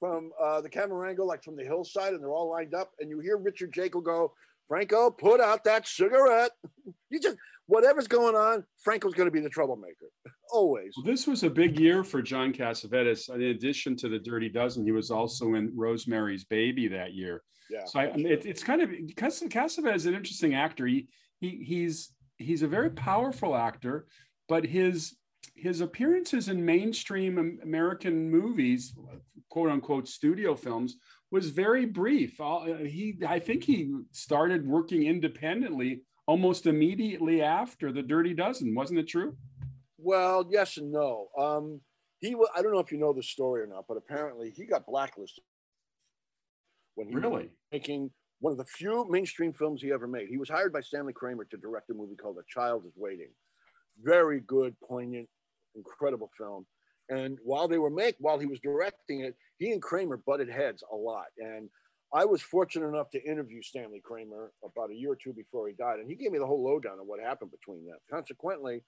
[0.00, 3.08] from uh, the camera angle, like from the hillside, and they're all lined up, and
[3.10, 4.32] you hear Richard Jaeckel go,
[4.68, 6.52] "Franco, put out that cigarette."
[7.10, 10.10] you just whatever's going on, Franco's going to be the troublemaker,
[10.52, 10.92] always.
[10.96, 13.34] Well, this was a big year for John Cassavetes.
[13.34, 17.42] In addition to the Dirty Dozen, he was also in Rosemary's Baby that year.
[17.70, 17.84] Yeah.
[17.86, 20.86] So I, it, it's kind of because Cassavetes is an interesting actor.
[20.86, 21.08] He,
[21.40, 24.06] he he's he's a very powerful actor,
[24.48, 25.16] but his
[25.54, 28.94] his appearances in mainstream American movies,
[29.50, 30.96] quote unquote studio films,
[31.30, 32.40] was very brief.
[32.40, 38.74] Uh, He I think he started working independently almost immediately after the Dirty Dozen.
[38.74, 39.36] Wasn't it true?
[39.98, 41.28] Well, yes and no.
[41.38, 41.80] Um,
[42.20, 44.86] he, I don't know if you know the story or not, but apparently he got
[44.86, 45.44] blacklisted
[46.94, 47.50] when he was Really?
[47.72, 50.28] making one of the few mainstream films he ever made.
[50.28, 53.30] He was hired by Stanley Kramer to direct a movie called A Child is Waiting.
[54.02, 55.28] Very good, poignant,
[55.74, 56.66] incredible film.
[57.08, 60.82] And while they were make, while he was directing it, he and Kramer butted heads
[60.90, 61.26] a lot.
[61.38, 61.68] And
[62.12, 65.74] I was fortunate enough to interview Stanley Kramer about a year or two before he
[65.74, 67.98] died, and he gave me the whole lowdown of what happened between them.
[68.10, 68.82] Consequently,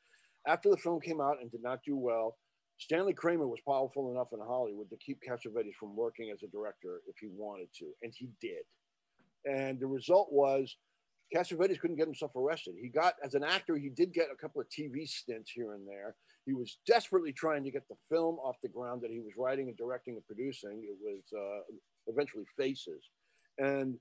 [0.47, 2.37] after the film came out and did not do well,
[2.79, 7.01] Stanley Kramer was powerful enough in Hollywood to keep Cassavetes from working as a director
[7.09, 8.65] if he wanted to, and he did.
[9.45, 10.77] And the result was
[11.35, 12.75] Cassavetes couldn't get himself arrested.
[12.81, 15.87] He got, as an actor, he did get a couple of TV stints here and
[15.87, 16.15] there.
[16.45, 19.69] He was desperately trying to get the film off the ground that he was writing
[19.69, 20.85] and directing and producing.
[20.85, 21.75] It was uh,
[22.07, 23.03] eventually Faces.
[23.59, 23.97] And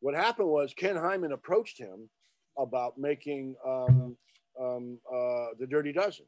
[0.00, 2.10] what happened was Ken Hyman approached him
[2.58, 4.16] about making um,
[4.60, 6.26] um, uh, The Dirty Dozen.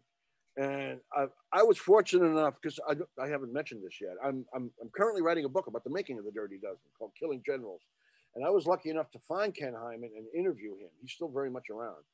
[0.57, 4.15] And I, I was fortunate enough because I, I haven't mentioned this yet.
[4.25, 7.13] I'm, I'm, I'm currently writing a book about the making of The Dirty Dozen called
[7.19, 7.83] Killing Generals.
[8.35, 10.91] And I was lucky enough to find Ken Hyman and interview him.
[11.01, 12.05] He's still very much around.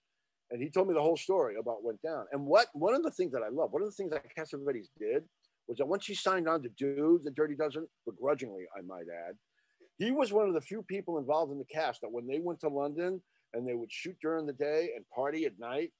[0.50, 2.26] And he told me the whole story about what went down.
[2.32, 4.88] And what one of the things that I love, one of the things that Cassavetes
[4.98, 5.24] did
[5.66, 9.34] was that once he signed on to do the Dirty Dozen, begrudgingly, I might add,
[9.98, 12.60] he was one of the few people involved in the cast that when they went
[12.60, 13.22] to London
[13.52, 15.92] and they would shoot during the day and party at night,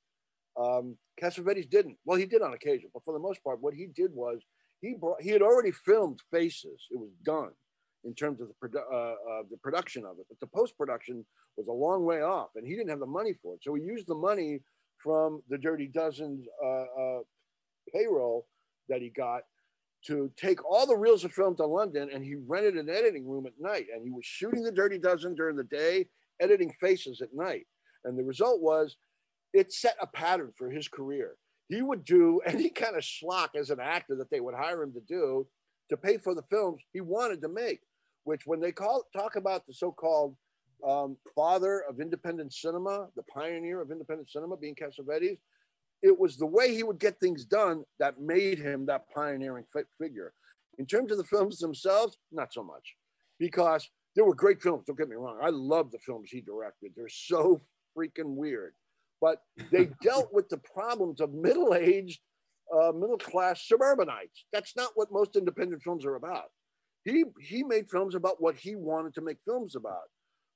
[0.61, 1.97] um, Cassavetes didn't.
[2.05, 4.41] Well, he did on occasion, but for the most part, what he did was
[4.81, 6.87] he brought, he had already filmed Faces.
[6.91, 7.51] It was done
[8.05, 11.25] in terms of the, produ- uh, uh, the production of it, but the post production
[11.57, 13.61] was a long way off, and he didn't have the money for it.
[13.63, 14.61] So he used the money
[15.03, 17.21] from the Dirty Dozen's uh, uh,
[17.93, 18.47] payroll
[18.89, 19.43] that he got
[20.07, 23.47] to take all the reels of film to London and he rented an editing room
[23.47, 26.07] at night and he was shooting the Dirty Dozen during the day,
[26.41, 27.67] editing faces at night.
[28.05, 28.97] And the result was
[29.53, 31.37] it set a pattern for his career.
[31.69, 34.93] He would do any kind of schlock as an actor that they would hire him
[34.93, 35.47] to do
[35.91, 37.81] to pay for the films he wanted to make,
[38.25, 40.37] which when they call talk about the so-called
[40.87, 45.39] um, father of independent cinema, the pioneer of independent cinema being Cassavetes,
[46.03, 49.65] it was the way he would get things done that made him that pioneering
[50.01, 50.35] figure.
[50.79, 52.95] In terms of the films themselves, not so much,
[53.39, 54.85] because there were great films.
[54.87, 55.39] Don't get me wrong.
[55.43, 56.93] I love the films he directed.
[56.97, 57.61] They're so
[57.97, 58.75] freaking weird,
[59.21, 62.21] but they dealt with the problems of middle-aged,
[62.73, 64.45] uh, middle-class suburbanites.
[64.53, 66.51] That's not what most independent films are about.
[67.05, 70.09] He he made films about what he wanted to make films about,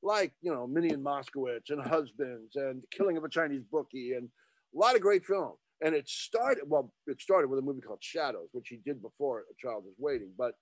[0.02, 4.28] like you know Minnie and Moskowitz and Husbands and Killing of a Chinese Bookie and
[4.74, 5.54] a lot of great film.
[5.80, 9.44] And it started, well, it started with a movie called Shadows, which he did before
[9.50, 10.32] A Child Was Waiting.
[10.36, 10.54] But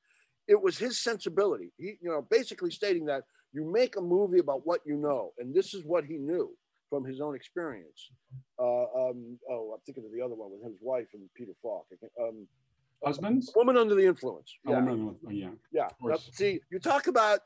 [0.47, 1.73] it was his sensibility.
[1.79, 3.23] He, you know, basically stating that
[3.53, 5.33] you make a movie about what you know.
[5.39, 6.55] And this is what he knew
[6.91, 8.11] from his own experience.
[8.59, 11.87] Uh, um, oh, I'm thinking of the other one with his wife and Peter Falk.
[12.21, 12.47] Um,
[13.05, 13.53] Husbands?
[13.55, 14.53] Woman Under the Influence.
[14.67, 14.85] Yeah.
[14.89, 15.49] Oh, yeah.
[15.73, 15.89] Yeah.
[16.03, 17.41] Now, see, you talk about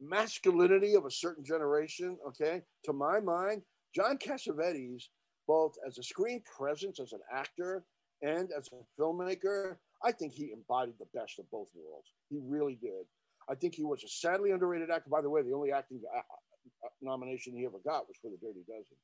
[0.00, 2.62] masculinity of a certain generation, okay?
[2.84, 3.62] To my mind,
[3.94, 5.04] John Cassavetes
[5.46, 7.84] both as a screen presence, as an actor,
[8.22, 12.08] and as a filmmaker, I think he embodied the best of both worlds.
[12.30, 13.04] He really did.
[13.48, 15.10] I think he was a sadly underrated actor.
[15.10, 18.38] By the way, the only acting uh, uh, nomination he ever got was for The
[18.40, 18.96] Dirty Dozen.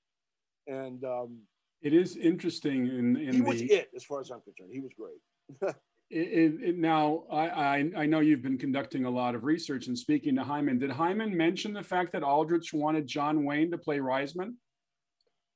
[0.66, 1.38] And um,
[1.83, 2.87] it is interesting.
[2.87, 4.70] In, in he the, was it, as far as I'm concerned.
[4.72, 5.20] He was great.
[6.10, 9.98] It, it, now, I, I, I know you've been conducting a lot of research and
[9.98, 10.78] speaking to Hyman.
[10.78, 14.54] Did Hyman mention the fact that Aldrich wanted John Wayne to play Reisman?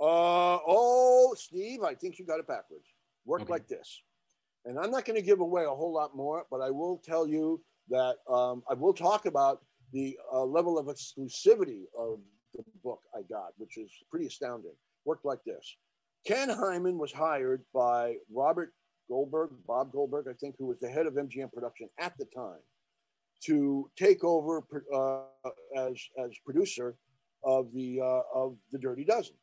[0.00, 2.86] Uh, oh, Steve, I think you got it backwards.
[3.24, 3.52] Work okay.
[3.52, 4.02] like this.
[4.64, 7.26] And I'm not going to give away a whole lot more, but I will tell
[7.26, 12.20] you that um, I will talk about the uh, level of exclusivity of
[12.54, 14.74] the book I got, which is pretty astounding.
[15.04, 15.76] Worked like this.
[16.26, 18.72] Ken Hyman was hired by Robert
[19.08, 22.60] Goldberg, Bob Goldberg, I think, who was the head of MGM production at the time,
[23.44, 24.64] to take over
[24.94, 26.96] uh, as, as producer
[27.44, 29.36] of the, uh, of the Dirty Dozen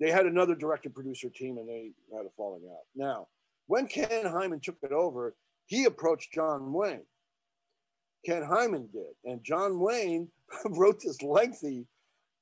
[0.00, 2.84] they had another director producer team and they had a falling out.
[2.94, 3.28] Now,
[3.66, 5.34] when Ken Hyman took it over,
[5.66, 7.06] he approached John Wayne.
[8.24, 9.14] Ken Hyman did.
[9.24, 10.28] And John Wayne
[10.66, 11.86] wrote this lengthy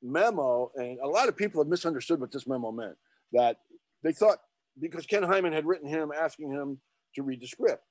[0.03, 2.97] memo, and a lot of people have misunderstood what this memo meant.
[3.33, 3.59] That
[4.03, 4.39] they thought
[4.81, 6.79] because Ken Hyman had written him asking him
[7.15, 7.85] to read the script.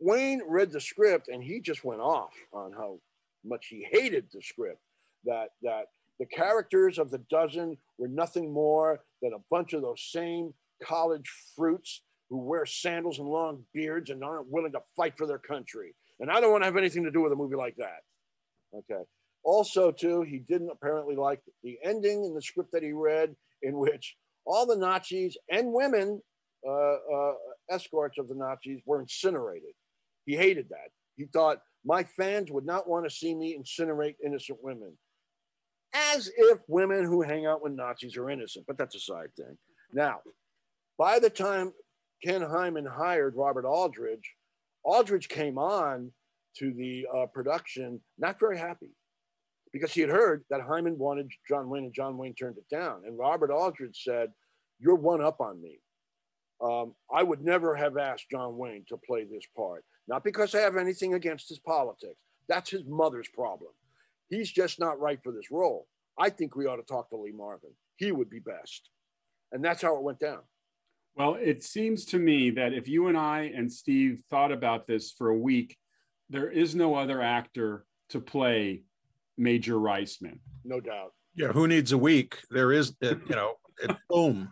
[0.00, 2.98] Wayne read the script and he just went off on how
[3.44, 4.80] much he hated the script.
[5.24, 5.86] That that
[6.18, 11.30] the characters of the dozen were nothing more than a bunch of those same college
[11.54, 15.94] fruits who wear sandals and long beards and aren't willing to fight for their country.
[16.20, 18.00] And I don't want to have anything to do with a movie like that.
[18.74, 19.02] Okay.
[19.42, 23.78] Also, too, he didn't apparently like the ending in the script that he read, in
[23.78, 26.20] which all the Nazis and women,
[26.66, 27.32] uh, uh,
[27.70, 29.72] escorts of the Nazis, were incinerated.
[30.26, 30.90] He hated that.
[31.16, 34.96] He thought, my fans would not want to see me incinerate innocent women
[35.92, 39.56] as if women who hang out with Nazis are innocent, but that's a side thing.
[39.92, 40.20] Now,
[40.98, 41.72] by the time
[42.22, 44.24] Ken Hyman hired Robert Aldrich,
[44.84, 46.12] Aldrich came on
[46.58, 48.90] to the uh, production not very happy
[49.72, 53.02] because he had heard that Hyman wanted John Wayne and John Wayne turned it down.
[53.06, 54.30] And Robert Aldrich said,
[54.78, 55.80] You're one up on me.
[56.62, 60.60] Um, I would never have asked John Wayne to play this part, not because I
[60.60, 62.18] have anything against his politics.
[62.48, 63.70] That's his mother's problem.
[64.28, 65.86] He's just not right for this role.
[66.18, 67.70] I think we ought to talk to Lee Marvin.
[67.96, 68.90] He would be best.
[69.52, 70.40] And that's how it went down.
[71.16, 75.12] Well, it seems to me that if you and I and Steve thought about this
[75.12, 75.76] for a week,
[76.28, 78.84] there is no other actor to play
[79.40, 80.38] Major Reisman.
[80.64, 81.12] No doubt.
[81.34, 82.36] Yeah, who needs a week?
[82.50, 84.50] There is, you know, it, boom,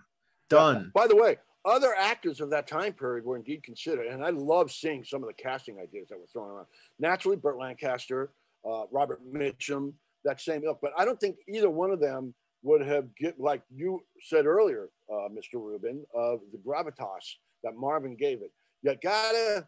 [0.48, 0.90] done.
[0.94, 4.72] By the way, other actors of that time period were indeed considered, and I love
[4.72, 6.66] seeing some of the casting ideas that were thrown around.
[6.98, 8.32] Naturally, Burt Lancaster,
[8.68, 9.92] uh, Robert Mitchum,
[10.24, 10.78] that same ilk.
[10.80, 14.88] But I don't think either one of them would have get like you said earlier,
[15.12, 15.54] uh, Mr.
[15.54, 18.52] Rubin, of the gravitas that Marvin gave it.
[18.82, 19.66] You gotta.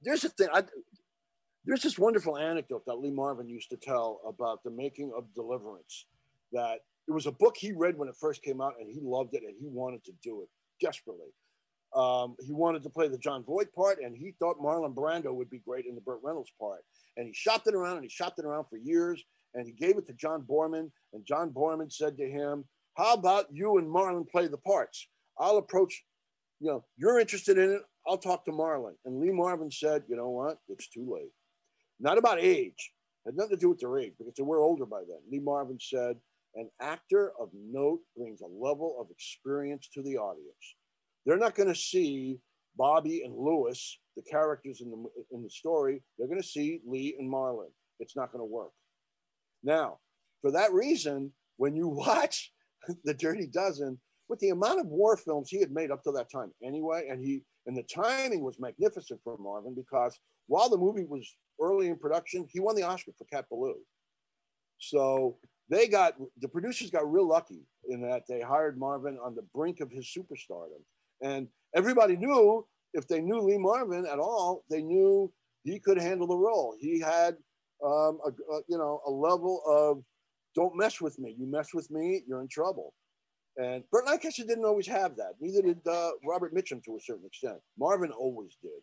[0.00, 0.48] There's a thing.
[0.52, 0.62] I,
[1.68, 6.06] there's this wonderful anecdote that Lee Marvin used to tell about the making of Deliverance.
[6.50, 9.34] That it was a book he read when it first came out, and he loved
[9.34, 10.48] it, and he wanted to do it
[10.84, 11.28] desperately.
[11.94, 15.50] Um, he wanted to play the Jon Voight part, and he thought Marlon Brando would
[15.50, 16.80] be great in the Burt Reynolds part.
[17.18, 19.98] And he shopped it around, and he shopped it around for years, and he gave
[19.98, 20.90] it to John Boorman.
[21.12, 25.06] And John Boorman said to him, "How about you and Marlon play the parts?
[25.38, 26.02] I'll approach.
[26.60, 27.82] You know, you're interested in it.
[28.06, 28.94] I'll talk to Marlon.
[29.04, 30.58] And Lee Marvin said, you know what?
[30.68, 31.30] It's too late.
[32.00, 32.92] Not about age,
[33.26, 35.18] had nothing to do with their age because they were older by then.
[35.30, 36.16] Lee Marvin said,
[36.54, 40.76] an actor of note brings a level of experience to the audience.
[41.26, 42.38] They're not going to see
[42.76, 46.02] Bobby and Lewis, the characters in the in the story.
[46.16, 47.70] They're going to see Lee and Marlon.
[48.00, 48.72] It's not going to work.
[49.62, 49.98] Now,
[50.40, 52.52] for that reason, when you watch
[53.04, 56.30] The Dirty Dozen, with the amount of war films he had made up to that
[56.30, 61.04] time anyway, and he and the timing was magnificent for Marvin because while the movie
[61.04, 63.76] was early in production, he won the Oscar for Cat Ballou.
[64.78, 65.36] So
[65.68, 69.80] they got the producers got real lucky in that they hired Marvin on the brink
[69.80, 70.82] of his superstardom,
[71.22, 75.32] and everybody knew if they knew Lee Marvin at all, they knew
[75.64, 76.74] he could handle the role.
[76.78, 77.36] He had
[77.84, 80.02] um, a, a, you know a level of
[80.54, 81.34] don't mess with me.
[81.38, 82.94] You mess with me, you're in trouble.
[83.56, 85.32] And Burt Lancaster didn't always have that.
[85.40, 87.58] Neither did uh, Robert Mitchum to a certain extent.
[87.76, 88.80] Marvin always did.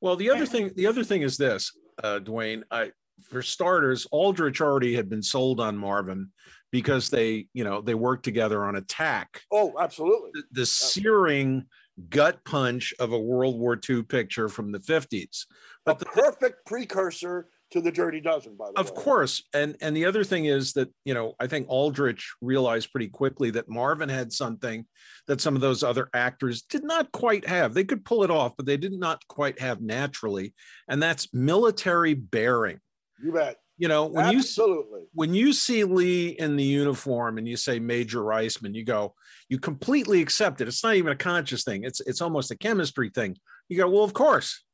[0.00, 2.62] Well, the other thing, the other thing is this, uh, Dwayne.
[2.70, 6.30] I, for starters, Aldrich already had been sold on Marvin
[6.70, 9.42] because they, you know, they worked together on Attack.
[9.50, 10.30] Oh, absolutely.
[10.34, 11.66] The, the searing
[12.10, 15.46] gut punch of a World War II picture from the 50s.
[15.84, 18.90] But a the perfect precursor to the Dirty Dozen, by the of way.
[18.90, 22.90] Of course, and and the other thing is that you know I think Aldrich realized
[22.90, 24.86] pretty quickly that Marvin had something
[25.26, 27.74] that some of those other actors did not quite have.
[27.74, 30.54] They could pull it off, but they did not quite have naturally,
[30.88, 32.80] and that's military bearing.
[33.22, 33.56] You bet.
[33.76, 35.02] You know when Absolutely.
[35.02, 39.14] you when you see Lee in the uniform and you say Major Reisman, you go,
[39.48, 40.66] you completely accept it.
[40.66, 41.84] It's not even a conscious thing.
[41.84, 43.36] It's it's almost a chemistry thing.
[43.68, 44.64] You go, well, of course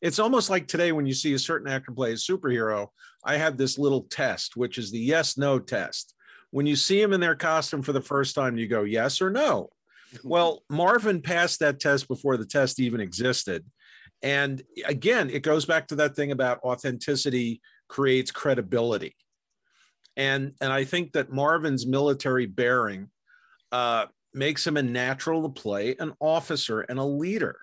[0.00, 2.88] it's almost like today when you see a certain actor play a superhero,
[3.24, 6.14] I have this little test, which is the yes no test.
[6.50, 9.30] When you see them in their costume for the first time, you go yes or
[9.30, 9.70] no.
[10.24, 13.64] Well, Marvin passed that test before the test even existed.
[14.22, 19.14] And again, it goes back to that thing about authenticity creates credibility.
[20.16, 23.08] And, and I think that Marvin's military bearing
[23.70, 27.56] uh, makes him a natural to play an officer and a leader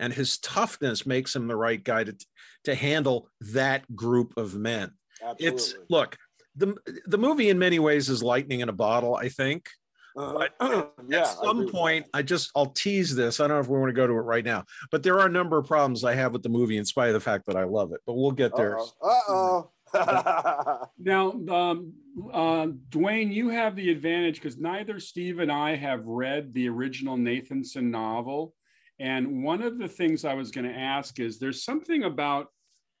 [0.00, 2.16] and his toughness makes him the right guy to,
[2.64, 4.92] to handle that group of men.
[5.22, 5.46] Absolutely.
[5.46, 6.16] It's look,
[6.56, 6.74] the
[7.06, 9.68] the movie in many ways is lightning in a bottle, I think.
[10.16, 10.54] Uh, but
[11.08, 13.38] yeah, at some I point, I just I'll tease this.
[13.38, 15.26] I don't know if we want to go to it right now, but there are
[15.26, 17.56] a number of problems I have with the movie, in spite of the fact that
[17.56, 18.00] I love it.
[18.06, 18.78] But we'll get there.
[18.78, 19.70] Uh oh.
[20.98, 21.92] now, um,
[22.32, 27.16] uh, Dwayne, you have the advantage because neither Steve and I have read the original
[27.16, 28.54] Nathanson novel.
[29.00, 32.48] And one of the things I was going to ask is there's something about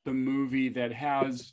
[0.06, 1.52] the movie that has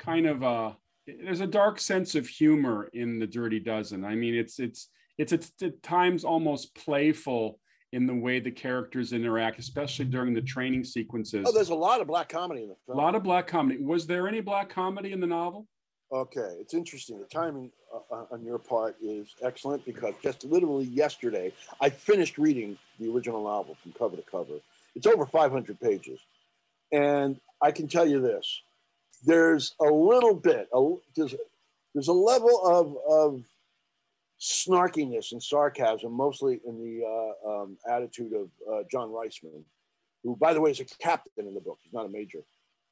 [0.00, 4.04] kind of a there's a dark sense of humor in the Dirty Dozen.
[4.04, 7.60] I mean, it's it's it's, it's at times almost playful
[7.92, 11.46] in the way the characters interact, especially during the training sequences.
[11.48, 12.98] Oh, there's a lot of black comedy in the film.
[12.98, 13.82] A lot of black comedy.
[13.82, 15.66] Was there any black comedy in the novel?
[16.12, 17.18] Okay, it's interesting.
[17.18, 17.70] The timing
[18.10, 23.76] on your part is excellent because just literally yesterday I finished reading the original novel
[23.82, 24.54] from cover to cover.
[24.94, 26.20] It's over 500 pages,
[26.92, 28.62] and I can tell you this:
[29.24, 31.34] there's a little bit, a, there's
[31.94, 33.42] there's a level of of
[34.40, 39.62] snarkiness and sarcasm, mostly in the uh, um, attitude of uh, John Reisman,
[40.22, 41.78] who, by the way, is a captain in the book.
[41.82, 42.40] He's not a major.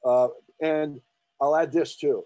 [0.04, 0.28] Uh,
[0.60, 1.00] and
[1.40, 2.24] I'll add this too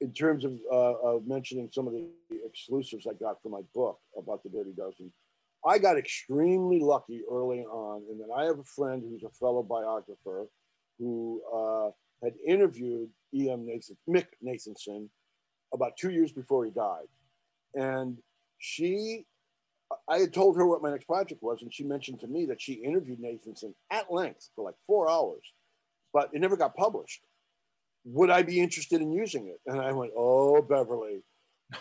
[0.00, 2.08] in terms of, uh, of mentioning some of the
[2.44, 5.12] exclusives I got for my book about the Dirty Dozen,
[5.64, 9.62] I got extremely lucky early on, and then I have a friend who's a fellow
[9.62, 10.46] biographer
[10.98, 11.90] who uh,
[12.24, 13.66] had interviewed E.M.
[13.66, 15.08] Nathan, Mick Nathanson
[15.72, 17.06] about two years before he died,
[17.74, 18.16] and
[18.58, 19.26] she,
[20.08, 22.60] I had told her what my next project was, and she mentioned to me that
[22.60, 25.42] she interviewed Nathanson at length for like four hours,
[26.12, 27.20] but it never got published
[28.04, 29.60] would I be interested in using it?
[29.66, 31.22] And I went, oh, Beverly,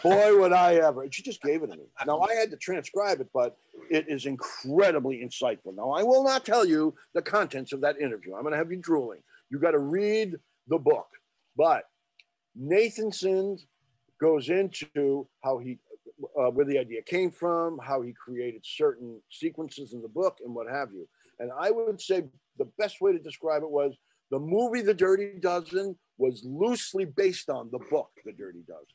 [0.04, 1.04] boy, would I ever.
[1.04, 1.86] And she just gave it to me.
[2.06, 3.58] Now, I had to transcribe it, but
[3.90, 5.76] it is incredibly insightful.
[5.76, 8.36] Now, I will not tell you the contents of that interview.
[8.36, 9.22] I'm going to have you drooling.
[9.50, 10.36] You got to read
[10.68, 11.08] the book.
[11.56, 11.84] But
[12.60, 13.60] Nathanson
[14.22, 15.80] goes into how he,
[16.38, 20.54] uh, where the idea came from, how he created certain sequences in the book, and
[20.54, 21.08] what have you.
[21.40, 22.24] And I would say
[22.58, 23.96] the best way to describe it was
[24.30, 28.86] the movie The Dirty Dozen was loosely based on the book The Dirty Dozen.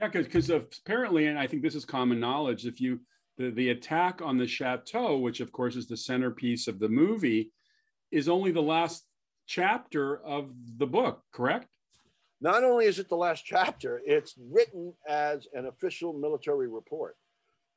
[0.00, 3.00] Yeah, because apparently, and I think this is common knowledge, if you
[3.38, 7.52] the, the attack on the chateau, which of course is the centerpiece of the movie,
[8.10, 9.04] is only the last
[9.46, 11.68] chapter of the book, correct?
[12.40, 17.16] Not only is it the last chapter, it's written as an official military report.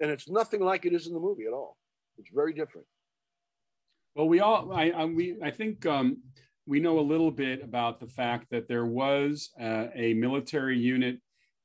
[0.01, 1.77] And it's nothing like it is in the movie at all.
[2.17, 2.87] It's very different.
[4.15, 6.17] Well, we all, I, I we, I think um,
[6.69, 11.17] we know a little bit about the fact that there was uh, a military unit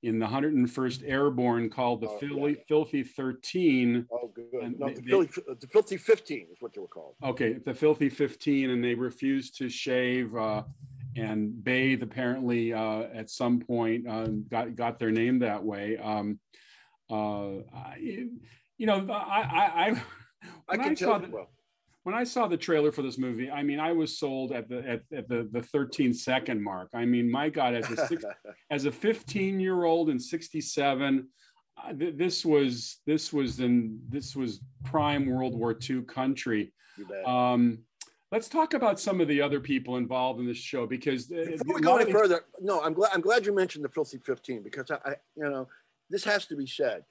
[0.03, 2.63] in the 101st Airborne called the Oh, Philly, yeah.
[2.67, 4.07] Filthy 13.
[4.11, 4.79] Oh, good.
[4.79, 5.29] No, they- the, Philly,
[5.61, 7.17] the Filthy 15 is what they were called.
[7.23, 10.63] Okay, the Filthy 15, and they refused to shave uh,
[11.17, 12.03] and bathe.
[12.03, 15.99] Apparently, uh, at some point, uh, got got their name that way.
[15.99, 16.41] Um,
[17.11, 17.97] uh, I,
[18.79, 20.03] you know, I, I, I
[20.69, 21.51] I I, can saw tell you, well,
[22.05, 24.79] when I saw the trailer for this movie, I mean, I was sold at the
[24.87, 26.91] at, at the the 13 second mark.
[26.95, 28.25] I mean, my God, as a six,
[28.71, 31.29] as a 15 year old in 67
[31.77, 36.73] uh, th- this was this was in this was prime world war ii country
[37.27, 37.79] um
[38.31, 41.75] let's talk about some of the other people involved in this show because uh, Before
[41.75, 44.91] we go any further, no, I'm glad I'm glad you mentioned the Filthy 15 because
[44.91, 45.69] I, I, you know,
[46.11, 47.05] this has to be said.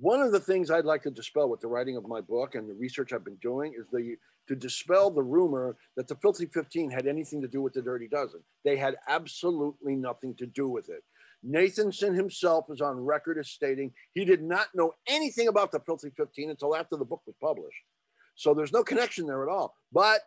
[0.00, 2.68] One of the things I'd like to dispel with the writing of my book and
[2.68, 6.90] the research I've been doing is the to dispel the rumor that the Filthy 15
[6.90, 8.40] had anything to do with the Dirty Dozen.
[8.64, 11.04] They had absolutely nothing to do with it.
[11.46, 16.10] Nathanson himself is on record as stating he did not know anything about the Filthy
[16.16, 17.76] 15 until after the book was published.
[18.36, 19.74] So there's no connection there at all.
[19.92, 20.20] But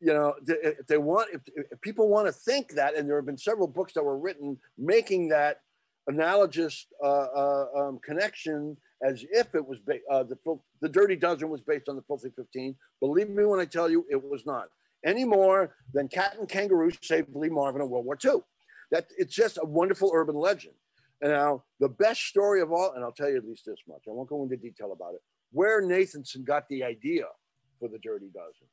[0.00, 1.40] you know, if they want, if,
[1.70, 4.58] if people want to think that, and there have been several books that were written
[4.76, 5.60] making that
[6.06, 10.36] analogous uh, uh, um, connection as if it was ba- uh, the
[10.80, 12.76] the Dirty Dozen was based on the Filthy Fifteen.
[13.00, 14.68] Believe me when I tell you, it was not
[15.04, 18.40] any more than Captain Kangaroo saved Lee Marvin in World War II.
[18.90, 20.74] That it's just a wonderful urban legend.
[21.20, 24.02] And now the best story of all, and I'll tell you at least this much.
[24.08, 25.20] I won't go into detail about it.
[25.52, 27.24] Where Nathanson got the idea
[27.78, 28.68] for the Dirty Dozen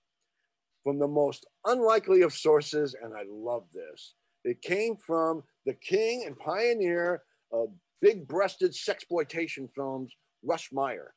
[0.84, 4.16] from the most unlikely of sources, and I love this.
[4.50, 7.22] It came from the king and pioneer
[7.52, 7.70] of
[8.02, 10.12] big-breasted sexploitation films,
[10.44, 11.14] Russ Meyer.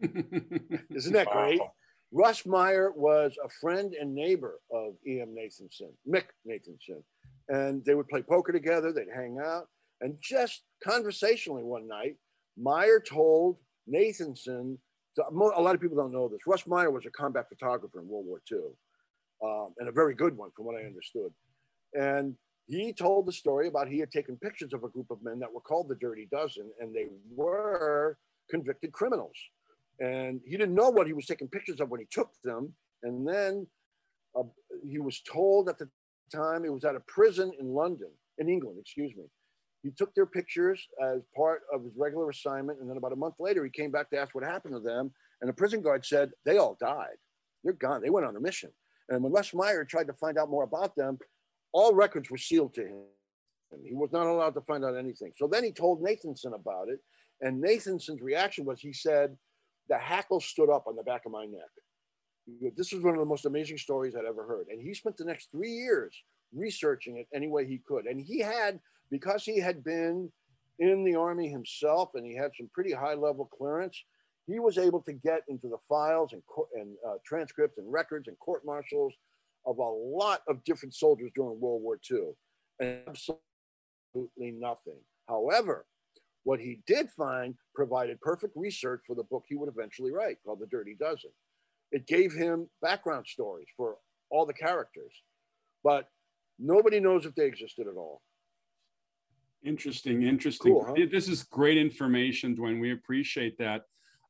[0.02, 1.60] Isn't that great?
[1.60, 1.72] Wow.
[2.10, 5.32] Russ Meyer was a friend and neighbor of E.M.
[5.38, 7.04] Nathanson, Mick Nathanson.
[7.48, 9.68] And they would play poker together, they'd hang out.
[10.00, 12.16] And just conversationally one night,
[12.56, 13.58] Meyer told
[13.88, 14.78] Nathanson,
[15.16, 16.40] a lot of people don't know this.
[16.48, 18.58] Russ Meyer was a combat photographer in World War II,
[19.44, 21.32] um, and a very good one from what I understood.
[21.94, 22.34] And
[22.66, 25.52] he told the story about he had taken pictures of a group of men that
[25.52, 28.18] were called the Dirty Dozen, and they were
[28.50, 29.36] convicted criminals.
[30.00, 32.72] And he didn't know what he was taking pictures of when he took them.
[33.02, 33.66] And then
[34.38, 34.44] uh,
[34.88, 35.88] he was told at the
[36.32, 39.24] time it was at a prison in London, in England, excuse me.
[39.82, 42.80] He took their pictures as part of his regular assignment.
[42.80, 45.12] And then about a month later, he came back to ask what happened to them.
[45.40, 47.16] And the prison guard said, they all died.
[47.64, 48.02] They're gone.
[48.02, 48.70] They went on a mission.
[49.08, 51.18] And when Les Meyer tried to find out more about them,
[51.72, 53.02] all records were sealed to him.
[53.84, 55.32] He was not allowed to find out anything.
[55.36, 57.00] So then he told Nathanson about it.
[57.40, 59.36] And Nathanson's reaction was he said,
[59.88, 62.72] the hackle stood up on the back of my neck.
[62.76, 64.68] This was one of the most amazing stories I'd ever heard.
[64.70, 66.14] And he spent the next three years
[66.54, 68.06] researching it any way he could.
[68.06, 70.32] And he had, because he had been
[70.78, 74.02] in the Army himself and he had some pretty high level clearance,
[74.46, 76.42] he was able to get into the files and,
[76.74, 79.12] and uh, transcripts and records and court martials
[79.68, 82.30] of a lot of different soldiers during World War II.
[82.80, 84.98] And absolutely nothing.
[85.28, 85.84] However,
[86.44, 90.60] what he did find provided perfect research for the book he would eventually write called
[90.60, 91.30] The Dirty Dozen.
[91.92, 93.96] It gave him background stories for
[94.30, 95.12] all the characters,
[95.84, 96.08] but
[96.58, 98.22] nobody knows if they existed at all.
[99.64, 100.72] Interesting, interesting.
[100.72, 101.06] Cool, huh?
[101.10, 102.80] This is great information, Dwayne.
[102.80, 103.82] We appreciate that.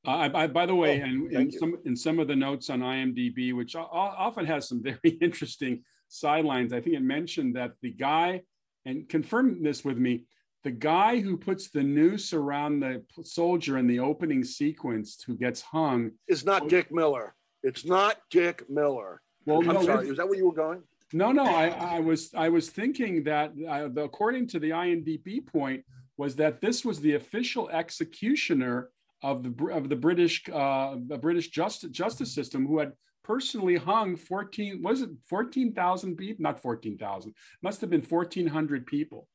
[0.07, 1.59] I, I, by the way, Oh, and in you.
[1.59, 6.73] some in some of the notes on IMDb, which often has some very interesting sidelines,
[6.73, 8.43] I think it mentioned that the guy,
[8.85, 10.25] and confirm this with me,
[10.65, 15.61] the guy who puts the noose around the soldier in the opening sequence who gets
[15.61, 16.13] hung.
[16.27, 17.35] It's not Dick Miller.
[17.63, 19.21] It's not Dick Miller.
[19.47, 20.09] Well, I'm no, sorry.
[20.09, 20.83] Is that where you were going?
[21.13, 25.47] No, no, I, I was I was thinking that uh, the, according to the IMDb
[25.47, 25.85] point
[26.17, 28.91] was that this was the official executioner
[29.23, 32.93] of the of the British uh, the British justice justice system who had
[33.25, 39.29] personally hung 14 was it 14,000 people not 14,000 must have been 1400 people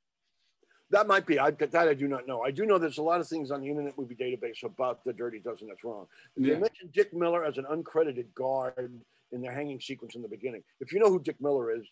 [0.93, 1.39] That might be.
[1.39, 2.41] I, that I do not know.
[2.43, 5.13] I do know there's a lot of things on the Internet Movie Database about the
[5.13, 6.05] Dirty Dozen that's wrong.
[6.38, 8.91] They mentioned Dick Miller as an uncredited guard
[9.31, 10.63] in the hanging sequence in the beginning.
[10.79, 11.84] If you know who Dick Miller is,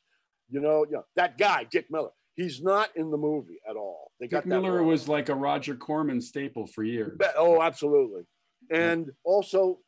[0.52, 2.12] you know, you know that guy, Dick Miller.
[2.36, 4.12] He's not in the movie at all.
[4.20, 4.88] They got Dick Miller wrong.
[4.88, 8.24] was like a Roger Corman staple for years Oh, absolutely.
[8.70, 9.80] And also,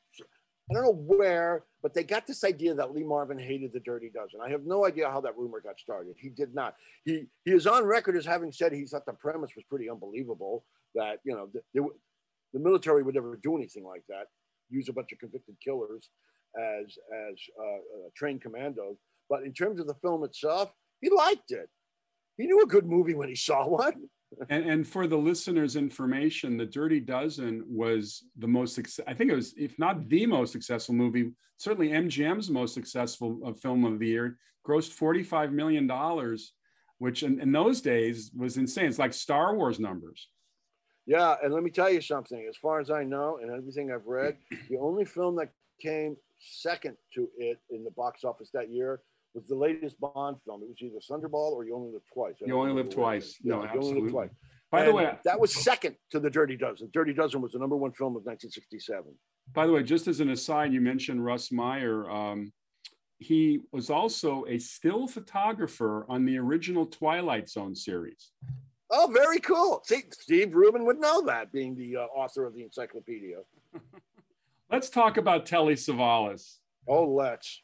[0.70, 4.10] I don't know where, but they got this idea that Lee Marvin hated the Dirty
[4.14, 4.40] Dozen.
[4.46, 6.16] I have no idea how that rumor got started.
[6.18, 6.76] He did not.
[7.06, 10.66] He he is on record as having said he thought the premise was pretty unbelievable.
[10.96, 11.88] That you know the, the,
[12.54, 14.26] the military would never do anything like that,
[14.70, 16.10] use a bunch of convicted killers.
[16.58, 16.98] as
[17.30, 18.98] as uh, uh, trained commandos.
[19.30, 21.70] But in terms of the film itself, he liked it.
[22.38, 24.10] He knew a good movie when he saw one.
[24.50, 29.36] and, and, for the listeners' information, The Dirty Dozen was the most, I think it
[29.36, 34.08] was, if not the most successful movie, certainly MGM's most successful uh, film of the
[34.08, 35.88] year, grossed $45 million,
[36.98, 38.86] which in, in those days was insane.
[38.86, 40.30] It's like Star Wars numbers.
[41.06, 42.46] Yeah, and let me tell you something.
[42.50, 44.38] As far as I know, and everything I've read,
[44.70, 45.50] the only film that
[45.82, 49.02] came second to it in the box office that year
[49.34, 50.62] was the latest Bond film.
[50.64, 52.36] It was either Thunderball or You Only Live Twice.
[52.46, 53.38] You Only Live Twice.
[53.44, 53.90] No, yeah, absolutely.
[53.90, 54.30] You Only Live Twice.
[54.72, 56.90] By and the way, that was second to The Dirty Dozen.
[56.92, 59.04] Dirty Dozen was the number one film of 1967.
[59.54, 62.10] By the way, just as an aside, you mentioned Russ Meyer.
[62.10, 62.52] Um,
[63.20, 68.32] he was also a still photographer on the original Twilight Zone series.
[68.90, 69.82] Oh, very cool.
[69.86, 73.38] See, Steve Rubin would know that, being the uh, author of the encyclopedia.
[74.72, 76.58] let's talk about Telly Savalas.
[76.88, 77.62] Oh, let's.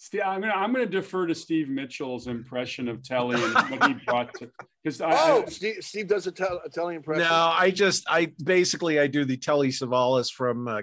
[0.00, 3.94] Steve, I'm gonna I'm gonna defer to Steve Mitchell's impression of Telly and what he
[4.06, 4.48] brought to
[4.82, 7.24] because oh I, Steve, Steve does a, tell, a Telly impression.
[7.24, 10.82] No, I just I basically I do the Telly Savalas from uh,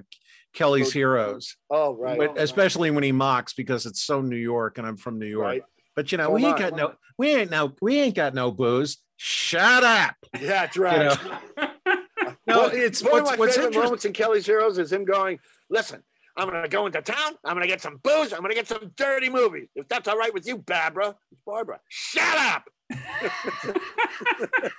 [0.54, 1.56] Kelly's oh, Heroes.
[1.70, 5.18] Oh right, but, especially when he mocks because it's so New York and I'm from
[5.18, 5.46] New York.
[5.46, 5.64] Right.
[5.96, 8.98] But you know we ain't got no we ain't no we ain't got no booze.
[9.16, 10.16] Shut up.
[10.34, 10.98] Yeah, that's right.
[10.98, 11.70] You know?
[12.48, 16.04] no, well, it's one of my favorite moments in Kelly's Heroes is him going, "Listen,
[16.38, 17.34] I'm going to go into town.
[17.44, 18.34] I'm going to get some booze.
[18.34, 19.70] I'm going to get some dirty movies.
[19.76, 21.16] If that's all right with you, Barbara.
[21.32, 21.80] It's Barbara.
[21.90, 22.64] Shut up.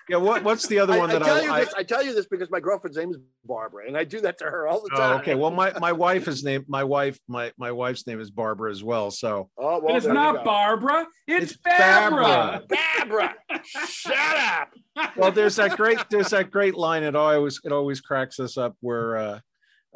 [0.08, 0.18] yeah.
[0.18, 1.74] What, what's the other one I, that I tell I, you I, this?
[1.74, 4.44] I tell you this because my girlfriend's name is Barbara, and I do that to
[4.44, 5.16] her all the oh, time.
[5.16, 5.34] Oh, okay.
[5.34, 8.84] Well, my, my wife is named my wife my my wife's name is Barbara as
[8.84, 9.10] well.
[9.10, 9.50] So.
[9.58, 11.06] Oh well, it's not Barbara.
[11.26, 12.62] It's, it's Barbara.
[12.68, 13.34] Barbara.
[13.64, 14.68] Shut up.
[15.16, 17.02] Well, there's that great there's that great line.
[17.02, 19.16] It always it always cracks us up where.
[19.16, 19.40] uh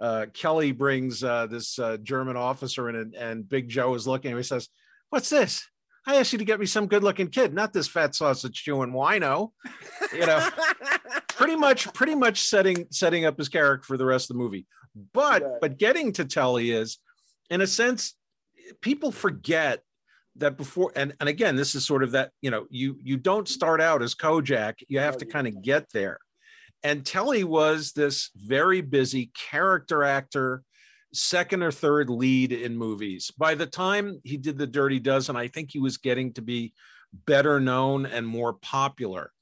[0.01, 4.35] uh, Kelly brings uh, this uh, German officer in, and, and Big Joe is looking.
[4.37, 4.69] He says,
[5.11, 5.67] "What's this?
[6.07, 9.51] I asked you to get me some good-looking kid, not this fat sausage chewing wino."
[10.13, 10.49] You know,
[11.29, 14.67] pretty much, pretty much setting setting up his character for the rest of the movie.
[15.13, 15.57] But yeah.
[15.61, 16.99] but getting to Telly is,
[17.51, 18.15] in a sense,
[18.81, 19.83] people forget
[20.37, 23.49] that before and, and again this is sort of that you know you you don't
[23.49, 26.19] start out as kojak you have to kind of get there
[26.83, 30.63] and Telly was this very busy character actor,
[31.13, 33.31] second or third lead in movies.
[33.37, 36.73] By the time he did The Dirty Dozen, I think he was getting to be
[37.27, 39.33] better known and more popular.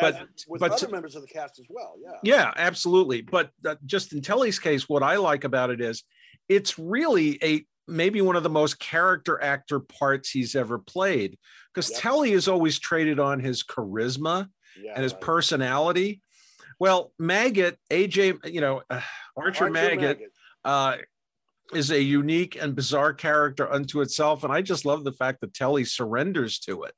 [0.00, 2.18] But As with but other members of the cast as well, yeah.
[2.22, 3.22] Yeah, absolutely.
[3.22, 6.04] But uh, just in Telly's case, what I like about it is
[6.48, 11.38] it's really a maybe one of the most character actor parts he's ever played
[11.74, 12.00] because yep.
[12.00, 14.48] Telly is always traded on his charisma
[14.80, 15.22] yeah, and his right.
[15.22, 16.20] personality
[16.78, 19.00] well, Maggot, AJ, you know, uh,
[19.36, 20.32] Archer, Archer, Maggot, Maggot.
[20.64, 20.96] Uh,
[21.74, 24.44] is a unique and bizarre character unto itself.
[24.44, 26.94] And I just love the fact that Telly surrenders to it.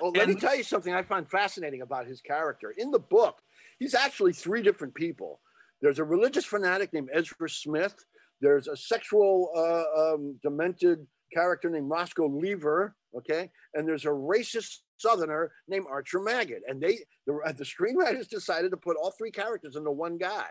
[0.00, 2.72] Well, let and, me tell you something I find fascinating about his character.
[2.76, 3.38] In the book,
[3.78, 5.40] he's actually three different people.
[5.80, 7.94] There's a religious fanatic named Ezra Smith.
[8.40, 12.94] There's a sexual, uh, um, demented character named Roscoe Lever.
[13.16, 13.50] Okay.
[13.74, 16.62] And there's a racist Southerner named Archer Maggot.
[16.66, 20.48] And they, the, the screenwriters decided to put all three characters into one guy.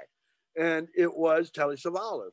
[0.58, 2.32] And it was Telly Savalas.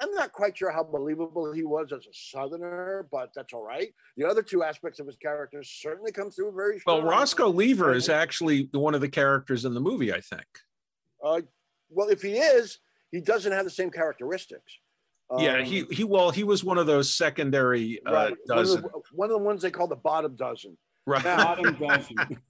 [0.00, 3.92] I'm not quite sure how believable he was as a Southerner, but that's all right.
[4.16, 7.02] The other two aspects of his character certainly come through very strong.
[7.02, 10.46] Well, Roscoe Lever is actually one of the characters in the movie, I think.
[11.22, 11.40] Uh,
[11.90, 12.78] well, if he is,
[13.10, 14.78] he doesn't have the same characteristics.
[15.38, 18.34] yeah, he um, he well, he was one of those secondary uh, right.
[18.46, 18.82] dozen.
[18.82, 20.78] One of, the, one of the ones they call the bottom dozen.
[21.08, 21.24] Right.
[21.24, 21.56] Now,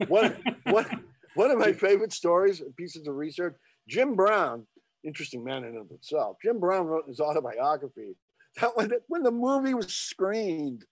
[0.08, 1.04] one, one,
[1.34, 3.54] one of my favorite stories, pieces of research,
[3.86, 4.66] Jim Brown,
[5.04, 6.38] interesting man in and of itself.
[6.42, 8.16] Jim Brown wrote his autobiography
[8.60, 10.84] that when, when the movie was screened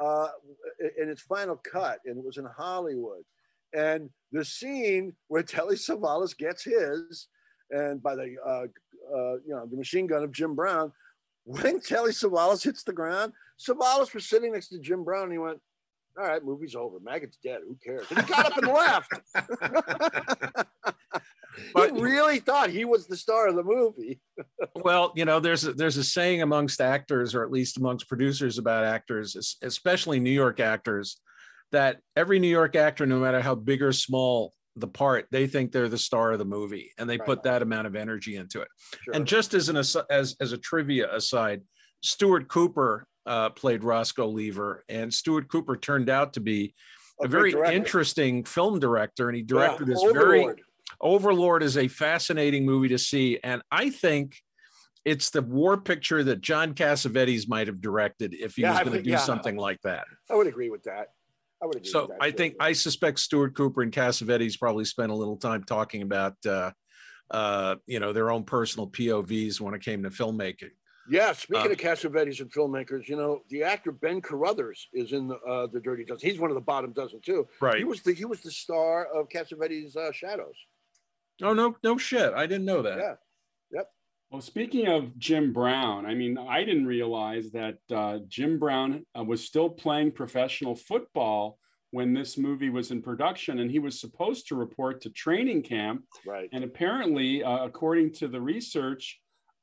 [0.00, 0.28] uh,
[0.96, 3.24] in its final cut, and it was in Hollywood,
[3.74, 7.26] and the scene where Telly Savalas gets his,
[7.72, 8.66] and by the uh,
[9.12, 10.92] uh, you know the machine gun of Jim Brown,
[11.44, 15.38] when Telly Savalas hits the ground, Savalas was sitting next to Jim Brown, and he
[15.38, 15.60] went,
[16.18, 16.98] all right, movie's over.
[17.00, 17.60] Maggot's dead.
[17.66, 18.06] Who cares?
[18.10, 19.12] And he got up and left.
[21.74, 24.20] but he really thought he was the star of the movie.
[24.74, 28.58] well, you know, there's a, there's a saying amongst actors, or at least amongst producers
[28.58, 31.20] about actors, especially New York actors,
[31.70, 35.70] that every New York actor, no matter how big or small the part, they think
[35.70, 37.26] they're the star of the movie, and they right.
[37.26, 38.68] put that amount of energy into it.
[39.02, 39.14] Sure.
[39.14, 41.62] And just as an as as a trivia aside,
[42.02, 46.74] Stuart Cooper uh, played Roscoe Lever, and Stuart Cooper turned out to be
[47.20, 50.16] a, a very interesting film director, and he directed yeah, this Overlord.
[50.16, 50.64] very
[51.00, 54.36] Overlord is a fascinating movie to see, and I think
[55.04, 58.96] it's the war picture that John Cassavetes might have directed if he Yeah, was going
[58.96, 59.18] to do yeah.
[59.18, 60.06] something like that.
[60.30, 61.08] I would agree with that.
[61.62, 61.90] I would agree.
[61.90, 65.36] So with that I think I suspect Stuart Cooper and Cassavetes probably spent a little
[65.36, 66.72] time talking about uh,
[67.30, 70.70] uh, you know their own personal POVs when it came to filmmaking.
[71.10, 75.28] Yeah, speaking Uh, of Cassavetes and filmmakers, you know the actor Ben Carruthers is in
[75.28, 76.28] the, uh, the Dirty Dozen.
[76.28, 77.48] He's one of the bottom dozen too.
[77.60, 77.76] Right.
[77.78, 77.88] He Right.
[77.88, 80.56] was the he was the star of Cassavetes' uh, Shadows.
[81.42, 82.32] Oh no, no shit.
[82.34, 82.98] I didn't know that.
[82.98, 83.14] Yeah.
[83.70, 83.90] Yep.
[84.30, 89.24] Well, speaking of Jim Brown, I mean, I didn't realize that uh, Jim Brown uh,
[89.24, 91.58] was still playing professional football
[91.90, 96.04] when this movie was in production, and he was supposed to report to training camp.
[96.26, 96.50] Right.
[96.52, 99.18] And apparently, uh, according to the research,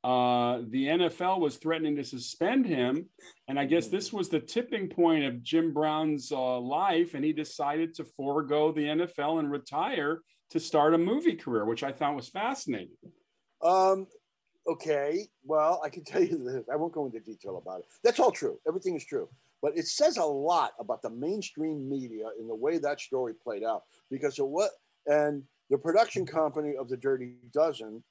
[0.06, 3.10] uh, the NFL was threatening to suspend him.
[3.48, 7.34] And I guess this was the tipping point of Jim Brown's uh, life, and he
[7.34, 12.16] decided to forego the NFL and retire to start a movie career, which I thought
[12.16, 12.94] was fascinating.
[13.64, 14.06] Um,
[14.68, 15.28] okay.
[15.44, 16.66] Well, I can tell you this.
[16.72, 17.86] I won't go into detail about it.
[18.04, 18.60] That's all true.
[18.68, 19.28] Everything is true.
[19.64, 23.64] But it says a lot about the mainstream media in the way that story played
[23.64, 24.70] out because of what
[25.08, 25.42] and
[25.72, 28.04] the production company of the Dirty Dozen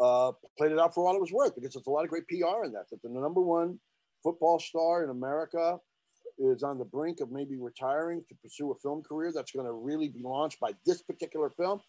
[0.00, 2.26] uh, played it out for all it was worth because there's a lot of great
[2.28, 2.88] PR in that.
[2.90, 3.78] That the number one
[4.22, 5.78] football star in America
[6.38, 9.72] is on the brink of maybe retiring to pursue a film career that's going to
[9.72, 11.80] really be launched by this particular film.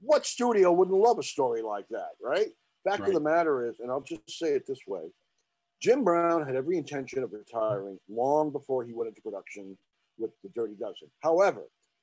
[0.00, 2.48] What studio wouldn't love a story like that, right?
[2.84, 3.08] Fact Right.
[3.08, 5.10] of the matter is, and I'll just say it this way
[5.80, 9.76] Jim Brown had every intention of retiring long before he went into production
[10.18, 11.08] with the Dirty Dozen.
[11.20, 11.62] However,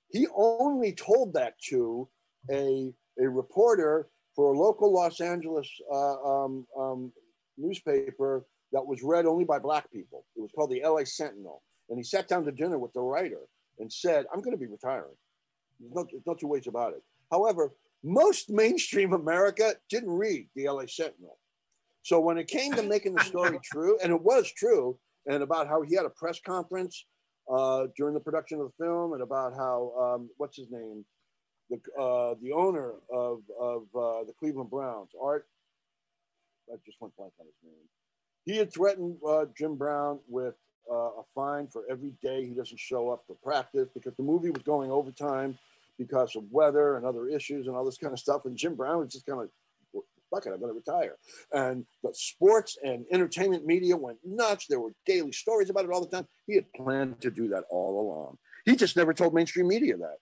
[0.09, 2.07] he only told that to
[2.49, 7.11] a, a reporter for a local Los Angeles uh, um, um,
[7.57, 10.25] newspaper that was read only by black people.
[10.35, 11.61] It was called the LA Sentinel.
[11.89, 13.41] And he sat down to dinner with the writer
[13.79, 15.15] and said, I'm going to be retiring.
[15.79, 17.03] There's no, there's no two ways about it.
[17.31, 17.73] However,
[18.03, 21.37] most mainstream America didn't read the LA Sentinel.
[22.03, 25.67] So when it came to making the story true, and it was true, and about
[25.67, 27.05] how he had a press conference
[27.51, 31.03] uh, during the production of the film, and about how um, what's his name,
[31.69, 35.47] the uh, the owner of of uh, the Cleveland Browns, Art,
[36.71, 37.87] I just went blank on his name.
[38.45, 40.55] He had threatened uh, Jim Brown with
[40.91, 44.51] uh, a fine for every day he doesn't show up for practice because the movie
[44.51, 45.57] was going overtime
[45.97, 48.45] because of weather and other issues and all this kind of stuff.
[48.45, 49.49] And Jim Brown was just kind of
[50.33, 51.15] fuck it, I'm going to retire.
[51.53, 54.65] And the sports and entertainment media went nuts.
[54.67, 56.27] There were daily stories about it all the time.
[56.47, 58.37] He had planned to do that all along.
[58.65, 60.17] He just never told mainstream media that.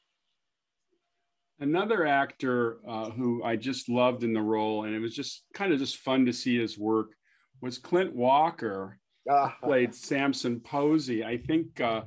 [1.63, 5.71] Another actor uh, who I just loved in the role, and it was just kind
[5.71, 7.11] of just fun to see his work,
[7.61, 8.99] was Clint Walker,
[9.29, 11.23] Ah, played Samson Posey.
[11.23, 12.01] I think, uh,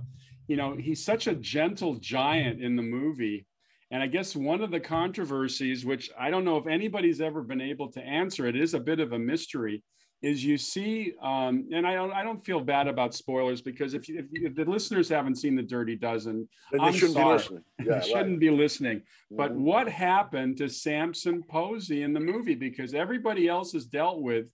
[0.46, 3.46] you know, he's such a gentle giant in the movie.
[3.90, 7.62] And I guess one of the controversies, which I don't know if anybody's ever been
[7.62, 9.82] able to answer, it is a bit of a mystery,
[10.22, 14.08] is you see, um, and I don't, I don't feel bad about spoilers because if,
[14.08, 17.12] you, if, you, if the listeners haven't seen The Dirty Dozen, and they I'm shouldn't
[17.14, 17.26] sorry.
[17.26, 17.64] be listening.
[17.84, 18.40] Yeah, they shouldn't right.
[18.40, 19.02] be listening.
[19.30, 19.56] But Mhm.
[19.60, 22.54] what happened to Samson Posey in the movie?
[22.54, 24.46] Because everybody else is dealt with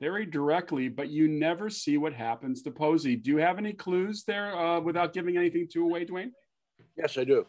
[0.00, 3.16] very directly, but you never see what happens to Posey.
[3.16, 6.30] Do you have any clues there uh, without giving anything too away, Dwayne?
[6.96, 7.46] Yes, I do.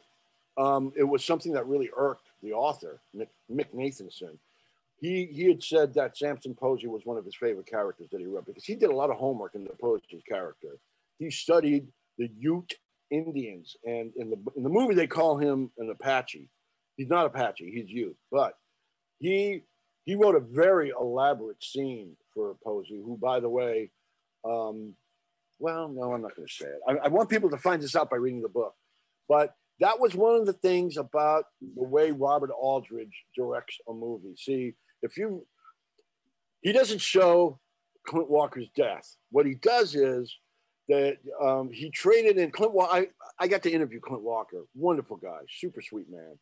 [0.58, 4.38] Um, it was something that really irked the author, Mick, Mick Nathanson.
[5.02, 8.28] He, he had said that Samson Posey was one of his favorite characters that he
[8.28, 10.78] wrote because he did a lot of homework in the Posey character.
[11.18, 11.88] He studied
[12.20, 12.76] the Ute
[13.10, 16.48] Indians, and in the in the movie they call him an Apache.
[16.98, 18.54] He's not Apache, he's Ute, but
[19.20, 19.64] he
[20.06, 23.92] he wrote a very elaborate scene for Posey, who, by the way,
[24.46, 24.94] um,
[25.60, 26.80] well, no, I'm not going to say it.
[26.88, 28.76] I, I want people to find this out by reading the book,
[29.28, 34.36] but that was one of the things about the way Robert Aldridge directs a movie.
[34.38, 35.46] See, if you,
[36.62, 37.60] he doesn't show
[38.08, 39.16] Clint Walker's death.
[39.32, 40.36] What he does is
[40.90, 42.74] that um, he traded in Clint.
[42.74, 43.08] Wa- I
[43.40, 46.38] I got to interview Clint Walker, wonderful guy, super sweet man.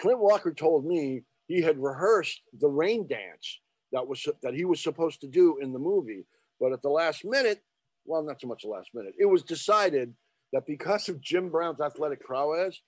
[0.00, 3.60] Clint Walker told me he had rehearsed the rain dance
[3.92, 6.24] that was that he was supposed to do in the movie,
[6.60, 7.60] but at the last minute,
[8.04, 10.14] well, not so much the last minute, it was decided
[10.52, 12.80] that because of Jim Brown's athletic prowess,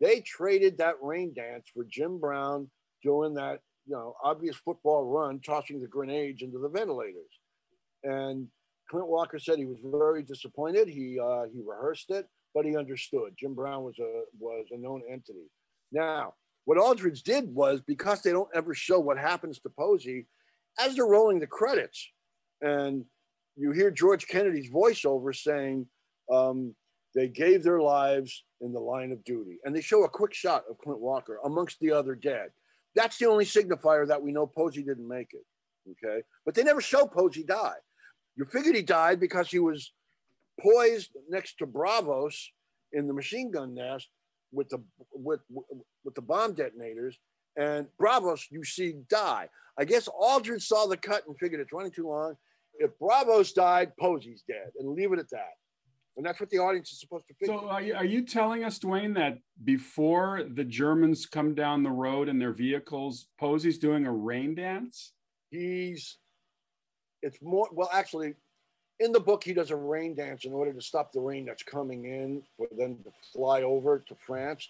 [0.00, 2.70] they traded that rain dance for Jim Brown
[3.02, 3.60] doing that,
[3.90, 7.40] you know, obvious football run, tossing the grenades into the ventilators.
[8.04, 8.46] And
[8.88, 10.88] Clint Walker said he was very disappointed.
[10.88, 13.34] He uh, he rehearsed it, but he understood.
[13.36, 15.50] Jim Brown was a was a known entity.
[15.90, 16.34] Now,
[16.66, 20.28] what Aldridge did was because they don't ever show what happens to Posey,
[20.78, 22.08] as they're rolling the credits,
[22.62, 23.04] and
[23.56, 25.86] you hear George Kennedy's voiceover saying,
[26.32, 26.76] um,
[27.14, 29.58] they gave their lives in the line of duty.
[29.64, 32.50] And they show a quick shot of Clint Walker amongst the other dead.
[32.94, 35.44] That's the only signifier that we know Posey didn't make it.
[35.90, 37.76] Okay, but they never show Posey die.
[38.36, 39.92] You figured he died because he was
[40.60, 42.50] poised next to Bravos
[42.92, 44.08] in the machine gun nest
[44.52, 44.82] with the
[45.12, 45.40] with
[46.04, 47.18] with the bomb detonators,
[47.56, 49.48] and Bravos you see die.
[49.78, 52.36] I guess Aldrich saw the cut and figured it's running too long.
[52.78, 55.54] If Bravos died, Posey's dead, and leave it at that.
[56.20, 57.54] And that's what the audience is supposed to figure.
[57.54, 61.90] So are you, are you telling us, Dwayne, that before the Germans come down the
[61.90, 65.14] road in their vehicles, Posey's doing a rain dance?
[65.50, 66.18] He's,
[67.22, 68.34] it's more, well, actually,
[68.98, 71.62] in the book, he does a rain dance in order to stop the rain that's
[71.62, 74.68] coming in for them to fly over to France.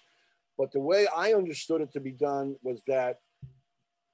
[0.57, 3.19] But the way I understood it to be done was that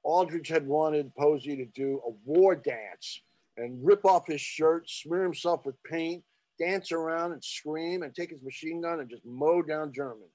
[0.04, 3.22] Aldrich had wanted Posey to do a war dance
[3.58, 6.24] and rip off his shirt, smear himself with paint,
[6.60, 10.32] dance around and scream and take his machine gun and just mow down Germans.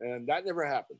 [0.00, 0.98] And that never happened.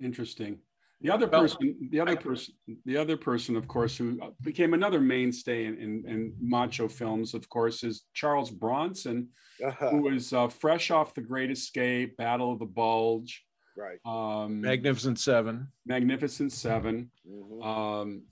[0.00, 0.58] Interesting.
[1.00, 2.54] The other person, the other person,
[2.84, 7.48] the other person, of course, who became another mainstay in, in, in macho films, of
[7.48, 9.28] course, is Charles Bronson,
[9.64, 9.90] uh-huh.
[9.90, 13.44] who was uh, fresh off The Great Escape, Battle of the Bulge,
[13.76, 17.62] right, um, Magnificent Seven, Magnificent 7 mm-hmm.
[17.62, 18.22] um,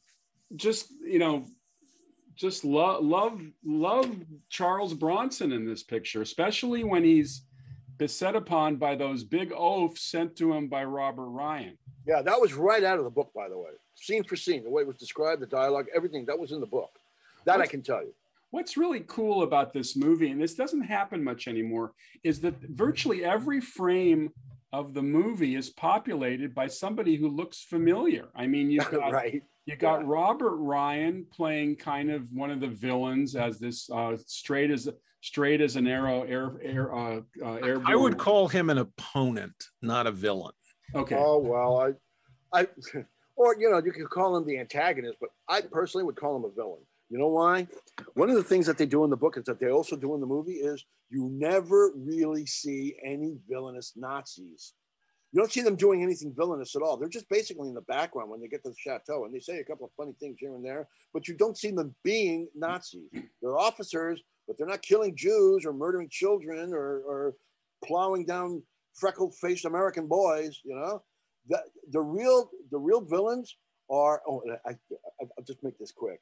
[0.57, 1.47] just you know,
[2.37, 4.15] just love love love
[4.51, 7.43] Charles Bronson in this picture, especially when he's
[7.99, 11.79] beset upon by those big oafs sent to him by Robert Ryan.
[12.07, 14.71] Yeah, that was right out of the book, by the way, scene for scene, the
[14.71, 16.91] way it was described, the dialogue, everything that was in the book.
[17.47, 18.13] That what's, I can tell you.
[18.51, 23.25] What's really cool about this movie, and this doesn't happen much anymore, is that virtually
[23.25, 24.31] every frame
[24.73, 28.27] of the movie is populated by somebody who looks familiar.
[28.35, 29.43] I mean, you've got right.
[29.67, 30.07] You got yeah.
[30.07, 34.89] Robert Ryan playing kind of one of the villains as this uh, straight as
[35.23, 40.07] straight as an arrow air air uh, uh, I would call him an opponent, not
[40.07, 40.55] a villain.
[40.95, 41.17] Okay.
[41.19, 41.95] Oh well,
[42.53, 42.69] I, I,
[43.37, 46.45] or you know, you could call him the antagonist, but I personally would call him
[46.45, 46.83] a villain.
[47.11, 47.67] You know why?
[48.15, 50.15] One of the things that they do in the book is that they also do
[50.15, 54.75] in the movie is you never really see any villainous Nazis.
[55.33, 56.97] You don't see them doing anything villainous at all.
[56.97, 59.59] They're just basically in the background when they get to the chateau and they say
[59.59, 63.11] a couple of funny things here and there, but you don't see them being Nazis.
[63.43, 67.35] They're officers, but they're not killing Jews or murdering children or, or
[67.85, 68.63] plowing down
[68.95, 71.03] freckled faced American boys, you know?
[71.49, 73.57] The, the real the real villains
[73.89, 74.75] are oh I, I,
[75.21, 76.21] I'll just make this quick.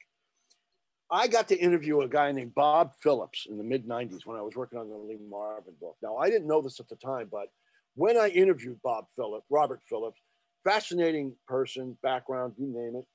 [1.09, 4.41] I got to interview a guy named Bob Phillips in the mid 90s when I
[4.41, 5.97] was working on the Lee Marvin book.
[6.01, 7.49] Now, I didn't know this at the time, but
[7.95, 10.19] when I interviewed Bob Phillips, Robert Phillips,
[10.63, 13.05] fascinating person, background, you name it.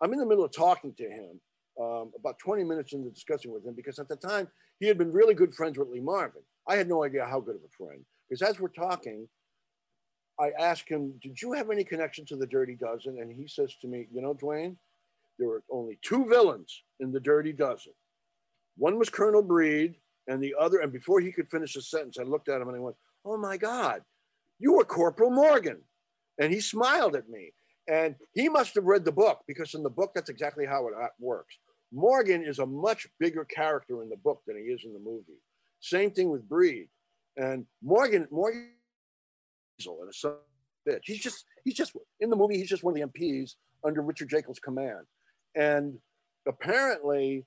[0.00, 1.40] I'm in the middle of talking to him
[1.80, 5.12] um, about 20 minutes into discussing with him because at the time he had been
[5.12, 6.42] really good friends with Lee Marvin.
[6.66, 9.28] I had no idea how good of a friend because as we're talking,
[10.38, 13.18] I asked him, Did you have any connection to the Dirty Dozen?
[13.20, 14.76] And he says to me, You know, Dwayne,
[15.38, 17.92] there were only two villains in the Dirty Dozen.
[18.76, 19.96] One was Colonel Breed,
[20.28, 22.76] and the other, and before he could finish his sentence, I looked at him and
[22.76, 24.02] I went, Oh my God,
[24.60, 25.80] you were Corporal Morgan.
[26.38, 27.52] And he smiled at me.
[27.88, 30.94] And he must have read the book because in the book, that's exactly how it
[30.94, 31.56] uh, works.
[31.92, 35.40] Morgan is a much bigger character in the book than he is in the movie.
[35.80, 36.88] Same thing with Breed.
[37.36, 38.70] And Morgan, Morgan,
[39.84, 40.34] and a son
[40.88, 41.00] bitch.
[41.04, 42.58] He's just, he's just in the movie.
[42.58, 43.54] He's just one of the MPs
[43.84, 45.06] under Richard Jaeckel's command.
[45.56, 45.98] And
[46.46, 47.46] apparently,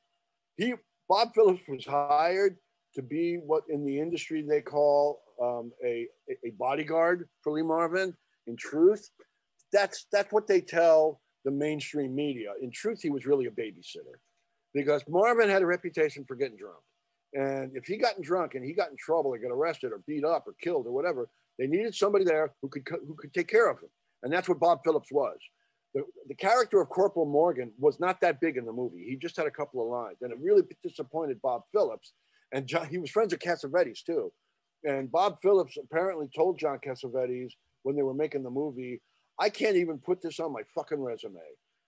[0.58, 0.74] he
[1.08, 2.58] Bob Phillips was hired
[2.96, 8.16] to be what in the industry they call um, a, a bodyguard for Lee Marvin.
[8.48, 9.10] In truth,
[9.72, 12.52] that's that's what they tell the mainstream media.
[12.62, 14.18] In truth, he was really a babysitter
[14.74, 16.80] because Marvin had a reputation for getting drunk.
[17.34, 20.24] And if he got drunk and he got in trouble or got arrested or beat
[20.24, 23.70] up or killed or whatever, they needed somebody there who could who could take care
[23.70, 23.90] of him.
[24.22, 25.38] And that's what Bob Phillips was.
[25.94, 29.06] The, the character of Corporal Morgan was not that big in the movie.
[29.08, 32.14] He just had a couple of lines, and it really disappointed Bob Phillips.
[32.52, 34.32] And John, he was friends with Cassavetes too.
[34.86, 37.52] And Bob Phillips apparently told John Cassavetes
[37.84, 39.02] when they were making the movie,
[39.40, 41.40] I can't even put this on my fucking resume.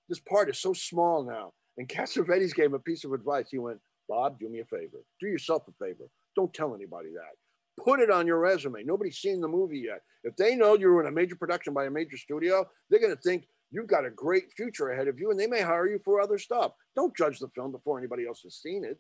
[0.10, 1.54] This part is so small now.
[1.78, 3.48] And Cassavetes gave him a piece of advice.
[3.52, 5.04] He went, Bob, do me a favor.
[5.20, 6.06] Do yourself a favor.
[6.36, 7.84] Don't tell anybody that.
[7.84, 8.84] Put it on your resume.
[8.84, 10.02] Nobody's seen the movie yet.
[10.24, 13.22] If they know you're in a major production by a major studio, they're going to
[13.22, 16.22] think you've got a great future ahead of you and they may hire you for
[16.22, 16.72] other stuff.
[16.96, 18.98] Don't judge the film before anybody else has seen it.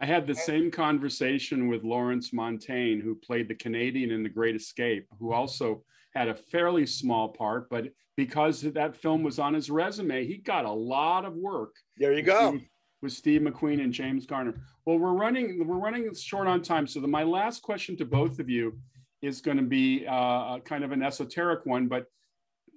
[0.00, 4.54] I had the same conversation with Lawrence Montaigne, who played the Canadian in The Great
[4.54, 5.82] Escape, who also
[6.14, 10.64] had a fairly small part, but because that film was on his resume, he got
[10.64, 11.76] a lot of work.
[11.96, 12.58] There you go.
[13.00, 14.60] With, Steve McQueen and James Garner.
[14.84, 18.40] Well, we're running we're running short on time, so the, my last question to both
[18.40, 18.76] of you
[19.22, 22.06] is going to be uh, kind of an esoteric one, but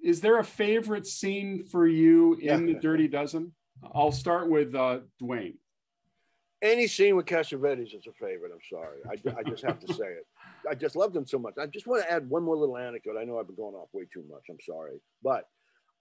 [0.04, 2.74] is there a favorite scene for you in yeah.
[2.74, 3.52] the Dirty Dozen?
[3.96, 5.56] I'll start with uh, Dwayne.
[6.62, 8.52] Any scene with Cassavetes is a favorite.
[8.54, 9.00] I'm sorry.
[9.10, 10.28] I, I just have to say it.
[10.70, 11.56] I just loved him so much.
[11.60, 13.18] I just want to add one more little anecdote.
[13.20, 14.44] I know I've been going off way too much.
[14.50, 15.02] I'm sorry.
[15.24, 15.46] But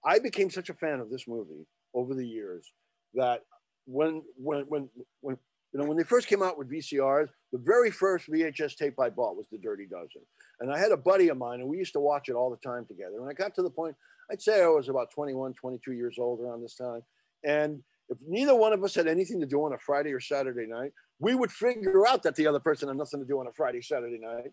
[0.05, 2.73] I became such a fan of this movie over the years
[3.15, 3.45] that
[3.87, 4.89] when when when
[5.21, 5.39] when
[5.73, 9.09] you know when they first came out with VCRs, the very first VHS tape I
[9.09, 10.23] bought was The Dirty Dozen,
[10.61, 12.69] and I had a buddy of mine, and we used to watch it all the
[12.69, 13.19] time together.
[13.19, 13.97] And I got to the point,
[14.31, 17.03] I'd say I was about 21, 22 years old around this time,
[17.45, 20.67] and if neither one of us had anything to do on a Friday or Saturday
[20.67, 23.53] night, we would figure out that the other person had nothing to do on a
[23.53, 24.51] Friday, Saturday night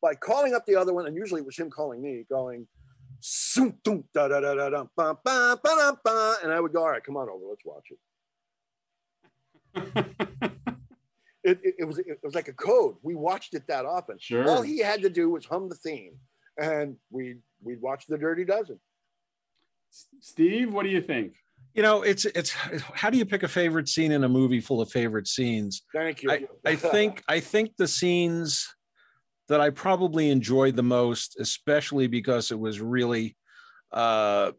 [0.00, 2.66] by calling up the other one, and usually it was him calling me, going,
[6.42, 7.98] and I would go, all right, come on over, let's watch it.
[11.44, 12.96] it, it, it, was it was like a code.
[13.02, 14.18] We watched it that often.
[14.18, 14.48] Sure.
[14.48, 16.14] All he had to do was hum the theme,
[16.60, 18.78] and we we'd watch the Dirty Dozen.
[20.20, 21.34] Steve, what do you think?
[21.74, 24.80] You know, it's it's how do you pick a favorite scene in a movie full
[24.80, 25.82] of favorite scenes?
[25.92, 26.30] Thank you.
[26.30, 28.68] I, I think I think the scenes
[29.48, 33.36] that I probably enjoyed the most, especially because it was really,
[33.90, 34.52] uh,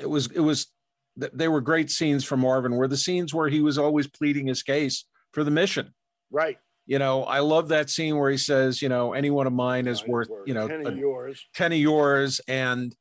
[0.00, 0.68] it was it was
[1.16, 2.76] they were great scenes from Marvin.
[2.76, 5.92] Were the scenes where he was always pleading his case for the mission.
[6.30, 6.58] right.
[6.86, 9.86] You know, I love that scene where he says, you know, any one of mine
[9.86, 11.46] is worth, you know, ten a- of yours.
[11.54, 12.96] 10 of yours and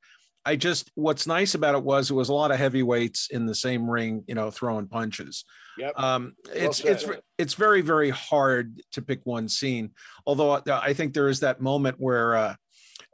[0.45, 3.55] i just what's nice about it was it was a lot of heavyweights in the
[3.55, 5.45] same ring you know throwing punches
[5.77, 5.93] Yep.
[5.97, 6.91] um it's said.
[6.91, 7.05] it's
[7.37, 9.91] it's very very hard to pick one scene
[10.25, 12.55] although I- i think there is that moment where uh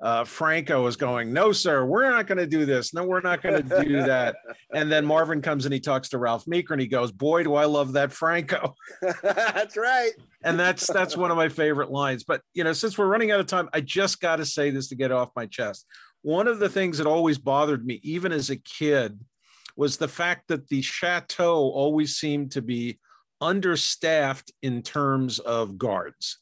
[0.02, 2.94] uh, Franco is going, no, sir, we're not going to do this.
[2.94, 4.36] No, we're not going to do that.
[4.74, 7.56] And then Marvin comes and he talks to Ralph Meeker and he goes, boy, do
[7.56, 8.76] I love that Franco
[9.24, 10.12] That's right.
[10.44, 13.40] and that's that's one of my favorite lines but you know since we're running out
[13.40, 15.86] of time i just got to say this to get off my chest
[16.26, 19.20] one of the things that always bothered me even as a kid
[19.78, 22.98] was the fact that the chateau always seemed to be
[23.42, 26.40] understaffed in terms of guards.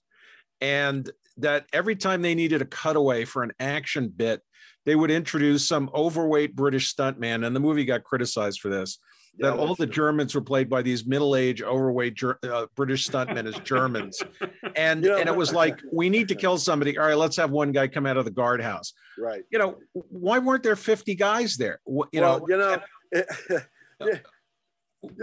[0.62, 4.42] And that every time they needed a cutaway for an action bit
[4.86, 7.46] they would introduce some overweight british stuntman.
[7.46, 9.00] And the movie got criticized for this
[9.38, 9.94] Yeah, that all the true.
[9.96, 14.22] Germans were played by these middle-aged, overweight Ger- uh, British stuntmen as Germans,
[14.76, 16.98] and You know, and it was like we need to kill somebody.
[17.00, 18.94] All right, let's have one guy come out of the guardhouse.
[19.18, 19.44] Right.
[19.52, 21.80] You know, why weren't there fifty guys there?
[21.88, 22.78] You well, know, you know.
[24.06, 24.20] yeah.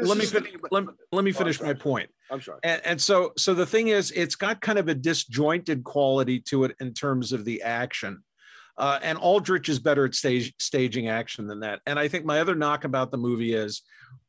[0.02, 1.68] Let me is- fin- let, let me Oh, finish sorry.
[1.72, 2.10] my point.
[2.30, 2.58] I'm sorry.
[2.64, 6.64] And, and so so the thing is, it's got kind of a disjointed quality to
[6.64, 8.22] it in terms of the action.
[8.80, 11.80] Uh, and Aldrich is better at stage, staging action than that.
[11.86, 13.82] And I think my other knock about the movie is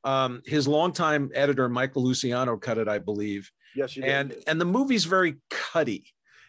[0.04, 4.12] um, his longtime editor Michael Luciano cut it, I believe, Yes, you did.
[4.12, 6.04] and and the movie's very cutty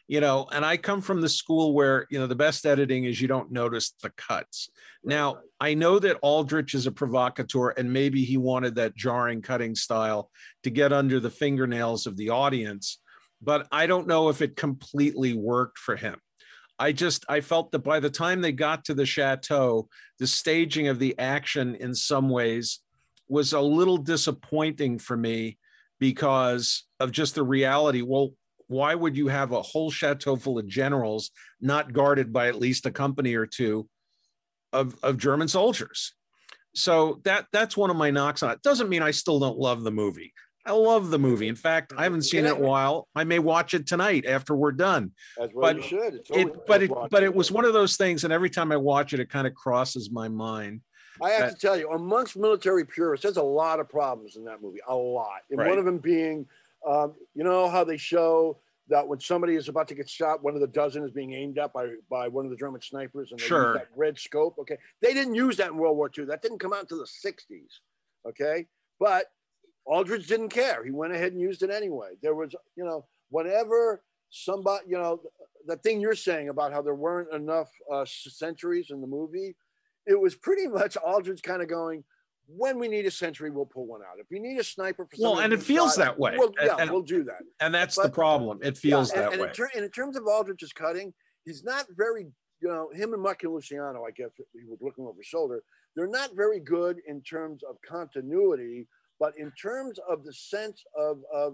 [0.09, 3.21] you know and i come from the school where you know the best editing is
[3.21, 4.69] you don't notice the cuts
[5.05, 9.41] Right, now i know that aldrich is a provocateur and maybe he wanted that jarring
[9.43, 10.29] cutting style
[10.65, 12.99] to get under the fingernails of the audience
[13.41, 16.17] but i don't know if it completely worked for him
[16.83, 20.89] i just i felt that by the time they got to the chateau the staging
[20.89, 22.81] of the action in some ways
[23.29, 25.57] was a little disappointing for me
[25.99, 28.03] because of just the reality.
[28.03, 28.33] Well,
[28.67, 31.31] why would you have a whole chateau full of generals
[31.61, 33.89] not guarded by at least a company or two
[34.73, 36.15] of, of German soldiers?
[36.75, 38.63] So that that's one of my knocks on it.
[38.63, 40.33] Doesn't mean I still don't love the movie.
[40.65, 41.49] I love the movie.
[41.49, 43.09] In fact, I haven't seen it in a while.
[43.17, 45.13] I may watch it tonight after we're done.
[45.41, 46.15] As well but you should.
[46.15, 48.77] It's It, but it but it was one of those things, and every time I
[48.77, 50.83] watch it, it kind of crosses my mind.
[51.21, 54.45] I have that- to tell you, amongst military purists, there's a lot of problems in
[54.45, 54.81] that movie.
[54.87, 55.41] A lot.
[55.51, 55.69] And Right.
[55.69, 56.47] one of them being,
[56.87, 60.55] um, you know how they show that when somebody is about to get shot, one
[60.55, 63.41] of the dozen is being aimed at by by one of the German snipers, and
[63.41, 63.73] they Sure.
[63.73, 64.59] use that red scope.
[64.59, 66.25] Okay, they didn't use that in World War II.
[66.27, 67.81] That didn't come out until the '60s.
[68.27, 68.67] Okay,
[69.01, 69.27] but
[69.87, 70.85] Aldridge didn't care.
[70.85, 72.11] He went ahead and used it anyway.
[72.23, 75.21] There was, you know, whenever somebody, you know,
[75.67, 79.55] the thing you're saying about how there weren't enough uh, centuries in the movie,
[80.07, 82.05] it was pretty much Aldridge kind of going,
[82.49, 84.19] when we need a century, we'll pull one out.
[84.19, 85.31] If we need a sniper for something.
[85.37, 86.35] Well, and it feels shot, that way.
[86.37, 87.41] We'll, And- yeah, and- we'll do that.
[87.61, 88.59] And that's the problem.
[88.63, 89.49] It feels Yeah, and, that and way.
[89.49, 91.15] In ter- and in terms of Aldridge's cutting,
[91.45, 92.27] he's not very,
[92.61, 95.63] you know, him and Mucky Luciano, I guess he was looking over his shoulder.
[95.95, 98.89] They're not very good in terms of continuity,
[99.23, 101.53] but in terms of the sense of of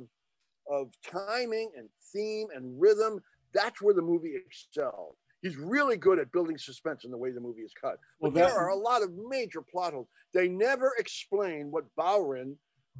[0.71, 3.21] of timing and theme and rhythm,
[3.53, 5.16] that's where the movie excelled.
[5.43, 7.99] He's really good at building suspense in the way the movie is cut.
[8.21, 10.09] Well, But there are a lot of major plot holes.
[10.33, 12.55] They never explain what Bowren,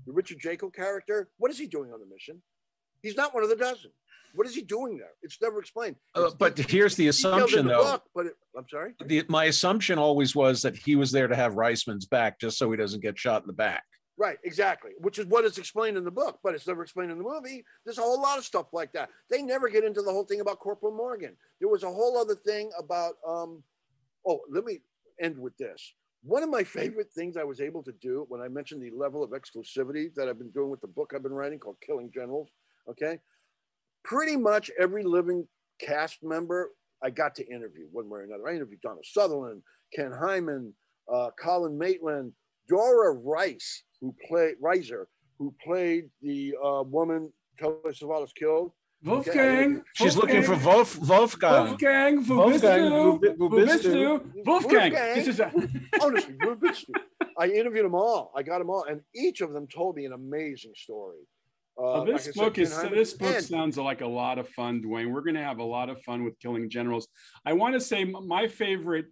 [0.07, 2.41] the Richard Jaeckel character, what is he doing on the mission?
[3.03, 3.91] He's not one of the dozen.
[4.35, 5.15] What is he doing there?
[5.23, 5.97] It's never explained.
[6.15, 7.83] Uh, It's but here's the assumption, the though.
[7.83, 8.93] book, but it, I'm sorry.
[9.05, 12.71] The, my assumption always was that he was there to have Reisman's back, just so
[12.71, 13.85] he doesn't get shot in the back.
[14.19, 14.91] Right, exactly.
[14.99, 17.65] Which is what is explained in the book, but it's never explained in the movie.
[17.85, 19.11] There's a whole lot of stuff like that.
[19.31, 21.37] They never get into the whole thing about Corporal Morgan.
[21.61, 23.15] There was a whole other thing about.
[23.27, 23.63] Um,
[24.27, 24.81] oh, let me
[25.21, 25.95] end with this.
[26.25, 29.23] One of my favorite things I was able to do when I mentioned the level
[29.23, 32.49] of exclusivity that I've been doing with the book I've been writing called Killing Generals.
[32.91, 33.21] Okay,
[34.03, 35.47] pretty much every living
[35.81, 36.71] cast member
[37.05, 38.49] I got to interview one way or another.
[38.49, 39.63] I interviewed Donald Sutherland,
[39.95, 40.75] Ken Hyman,
[41.13, 42.33] uh, Colin Maitland,
[42.69, 45.05] Dora Reisser, who played Reiser,
[45.39, 48.73] who played the uh, woman Telly Savalas killed.
[49.05, 49.83] Wolfgang.
[49.95, 51.67] She's looking for Wolf, Wolfgang.
[51.69, 52.27] Wolfgang.
[52.27, 52.91] Wolfgang.
[52.91, 53.37] Wolfgang.
[53.37, 54.45] Vubistu.
[54.45, 54.93] Wolfgang.
[54.93, 55.53] This is a-
[56.03, 56.91] Honestly, Vubistu.
[57.39, 58.33] I interviewed them all.
[58.37, 61.19] I got them all, and each of them told me an amazing story.
[61.79, 64.39] Uh, Well, this like I said, book is Hyman- this book sounds like a lot
[64.39, 65.13] of fun, Dwayne.
[65.13, 67.07] We're going to have a lot of fun with Killing Generals.
[67.47, 69.07] I want to say my favorite.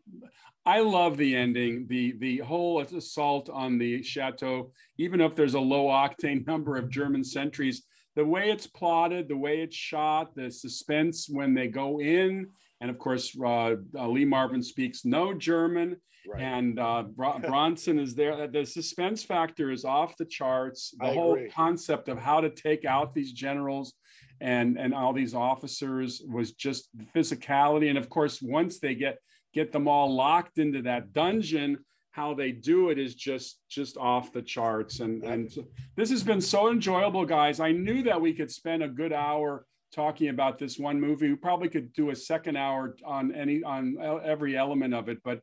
[0.65, 4.73] I love the ending, the the whole assault on the chateau.
[4.99, 7.85] Even if there's a low octane number of German sentries,
[8.17, 12.49] the way it's plotted, the way it's shot, the suspense when they go in,
[12.81, 15.97] and of course uh, uh, Lee Marvin speaks no German.
[16.29, 16.43] Right.
[16.43, 18.47] and uh, Bro- Bronson is there.
[18.49, 20.95] The suspense factor is off the charts.
[20.99, 21.51] The I whole agree.
[21.51, 23.95] concept of how to take out these generals
[24.41, 27.89] and and all these officers was just physicality.
[27.89, 29.19] And of course, once they get
[29.55, 31.79] get them all locked into that dungeon,
[32.11, 35.01] how they do it is just just off the charts.
[35.01, 35.51] And and
[35.97, 37.61] this has been so enjoyable, guys.
[37.61, 39.65] I knew that we could spend a good hour
[39.95, 41.31] talking about this one movie.
[41.31, 45.41] We probably could do a second hour on any on every element of it, but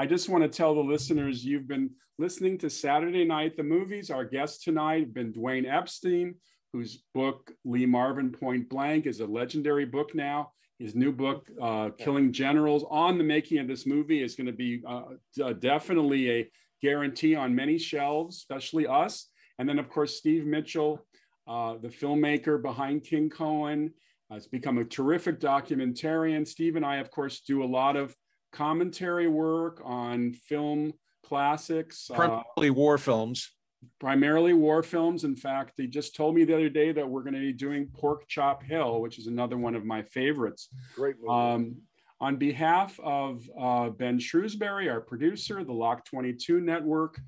[0.00, 4.08] I just want to tell the listeners you've been listening to Saturday Night the Movies.
[4.10, 6.36] Our guest tonight has been Dwayne Epstein,
[6.72, 10.52] whose book Lee Marvin Point Blank is a legendary book now.
[10.78, 14.54] His new book, uh, Killing Generals, on the making of this movie is going to
[14.54, 15.02] be uh,
[15.44, 19.26] uh, definitely a guarantee on many shelves, especially us.
[19.58, 21.04] And then, of course, Steve Mitchell,
[21.46, 23.92] uh, the filmmaker behind King Cohen,
[24.30, 26.48] has become a terrific documentarian.
[26.48, 28.16] Steve and I, of course, do a lot of
[28.52, 30.92] commentary work on film
[31.24, 33.50] classics, uh, Primarily war films.
[33.98, 35.24] primarily war films.
[35.24, 37.86] In fact, they just told me the other day that we're going to be doing
[37.94, 40.68] Pork Chop Hill, which is another one of my favorites.
[40.94, 41.30] Great movie.
[41.32, 41.76] Um,
[42.20, 47.18] on behalf of uh, Ben Shrewsbury, our producer, the Lock 22 Network,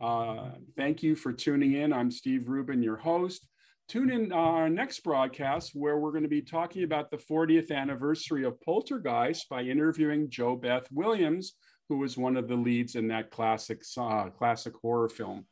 [0.00, 1.92] uh, thank you for tuning in.
[1.92, 3.46] I'm Steve Rubin, your host.
[3.88, 7.70] Tune in uh, our next broadcast where we're going to be talking about the 40th
[7.70, 11.54] anniversary of Poltergeist by interviewing JoBeth Williams,
[11.88, 15.46] who was one of the leads in that classic uh, classic horror film.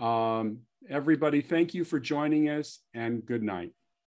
[0.00, 3.72] Um, everybody, thank you for joining us and good night.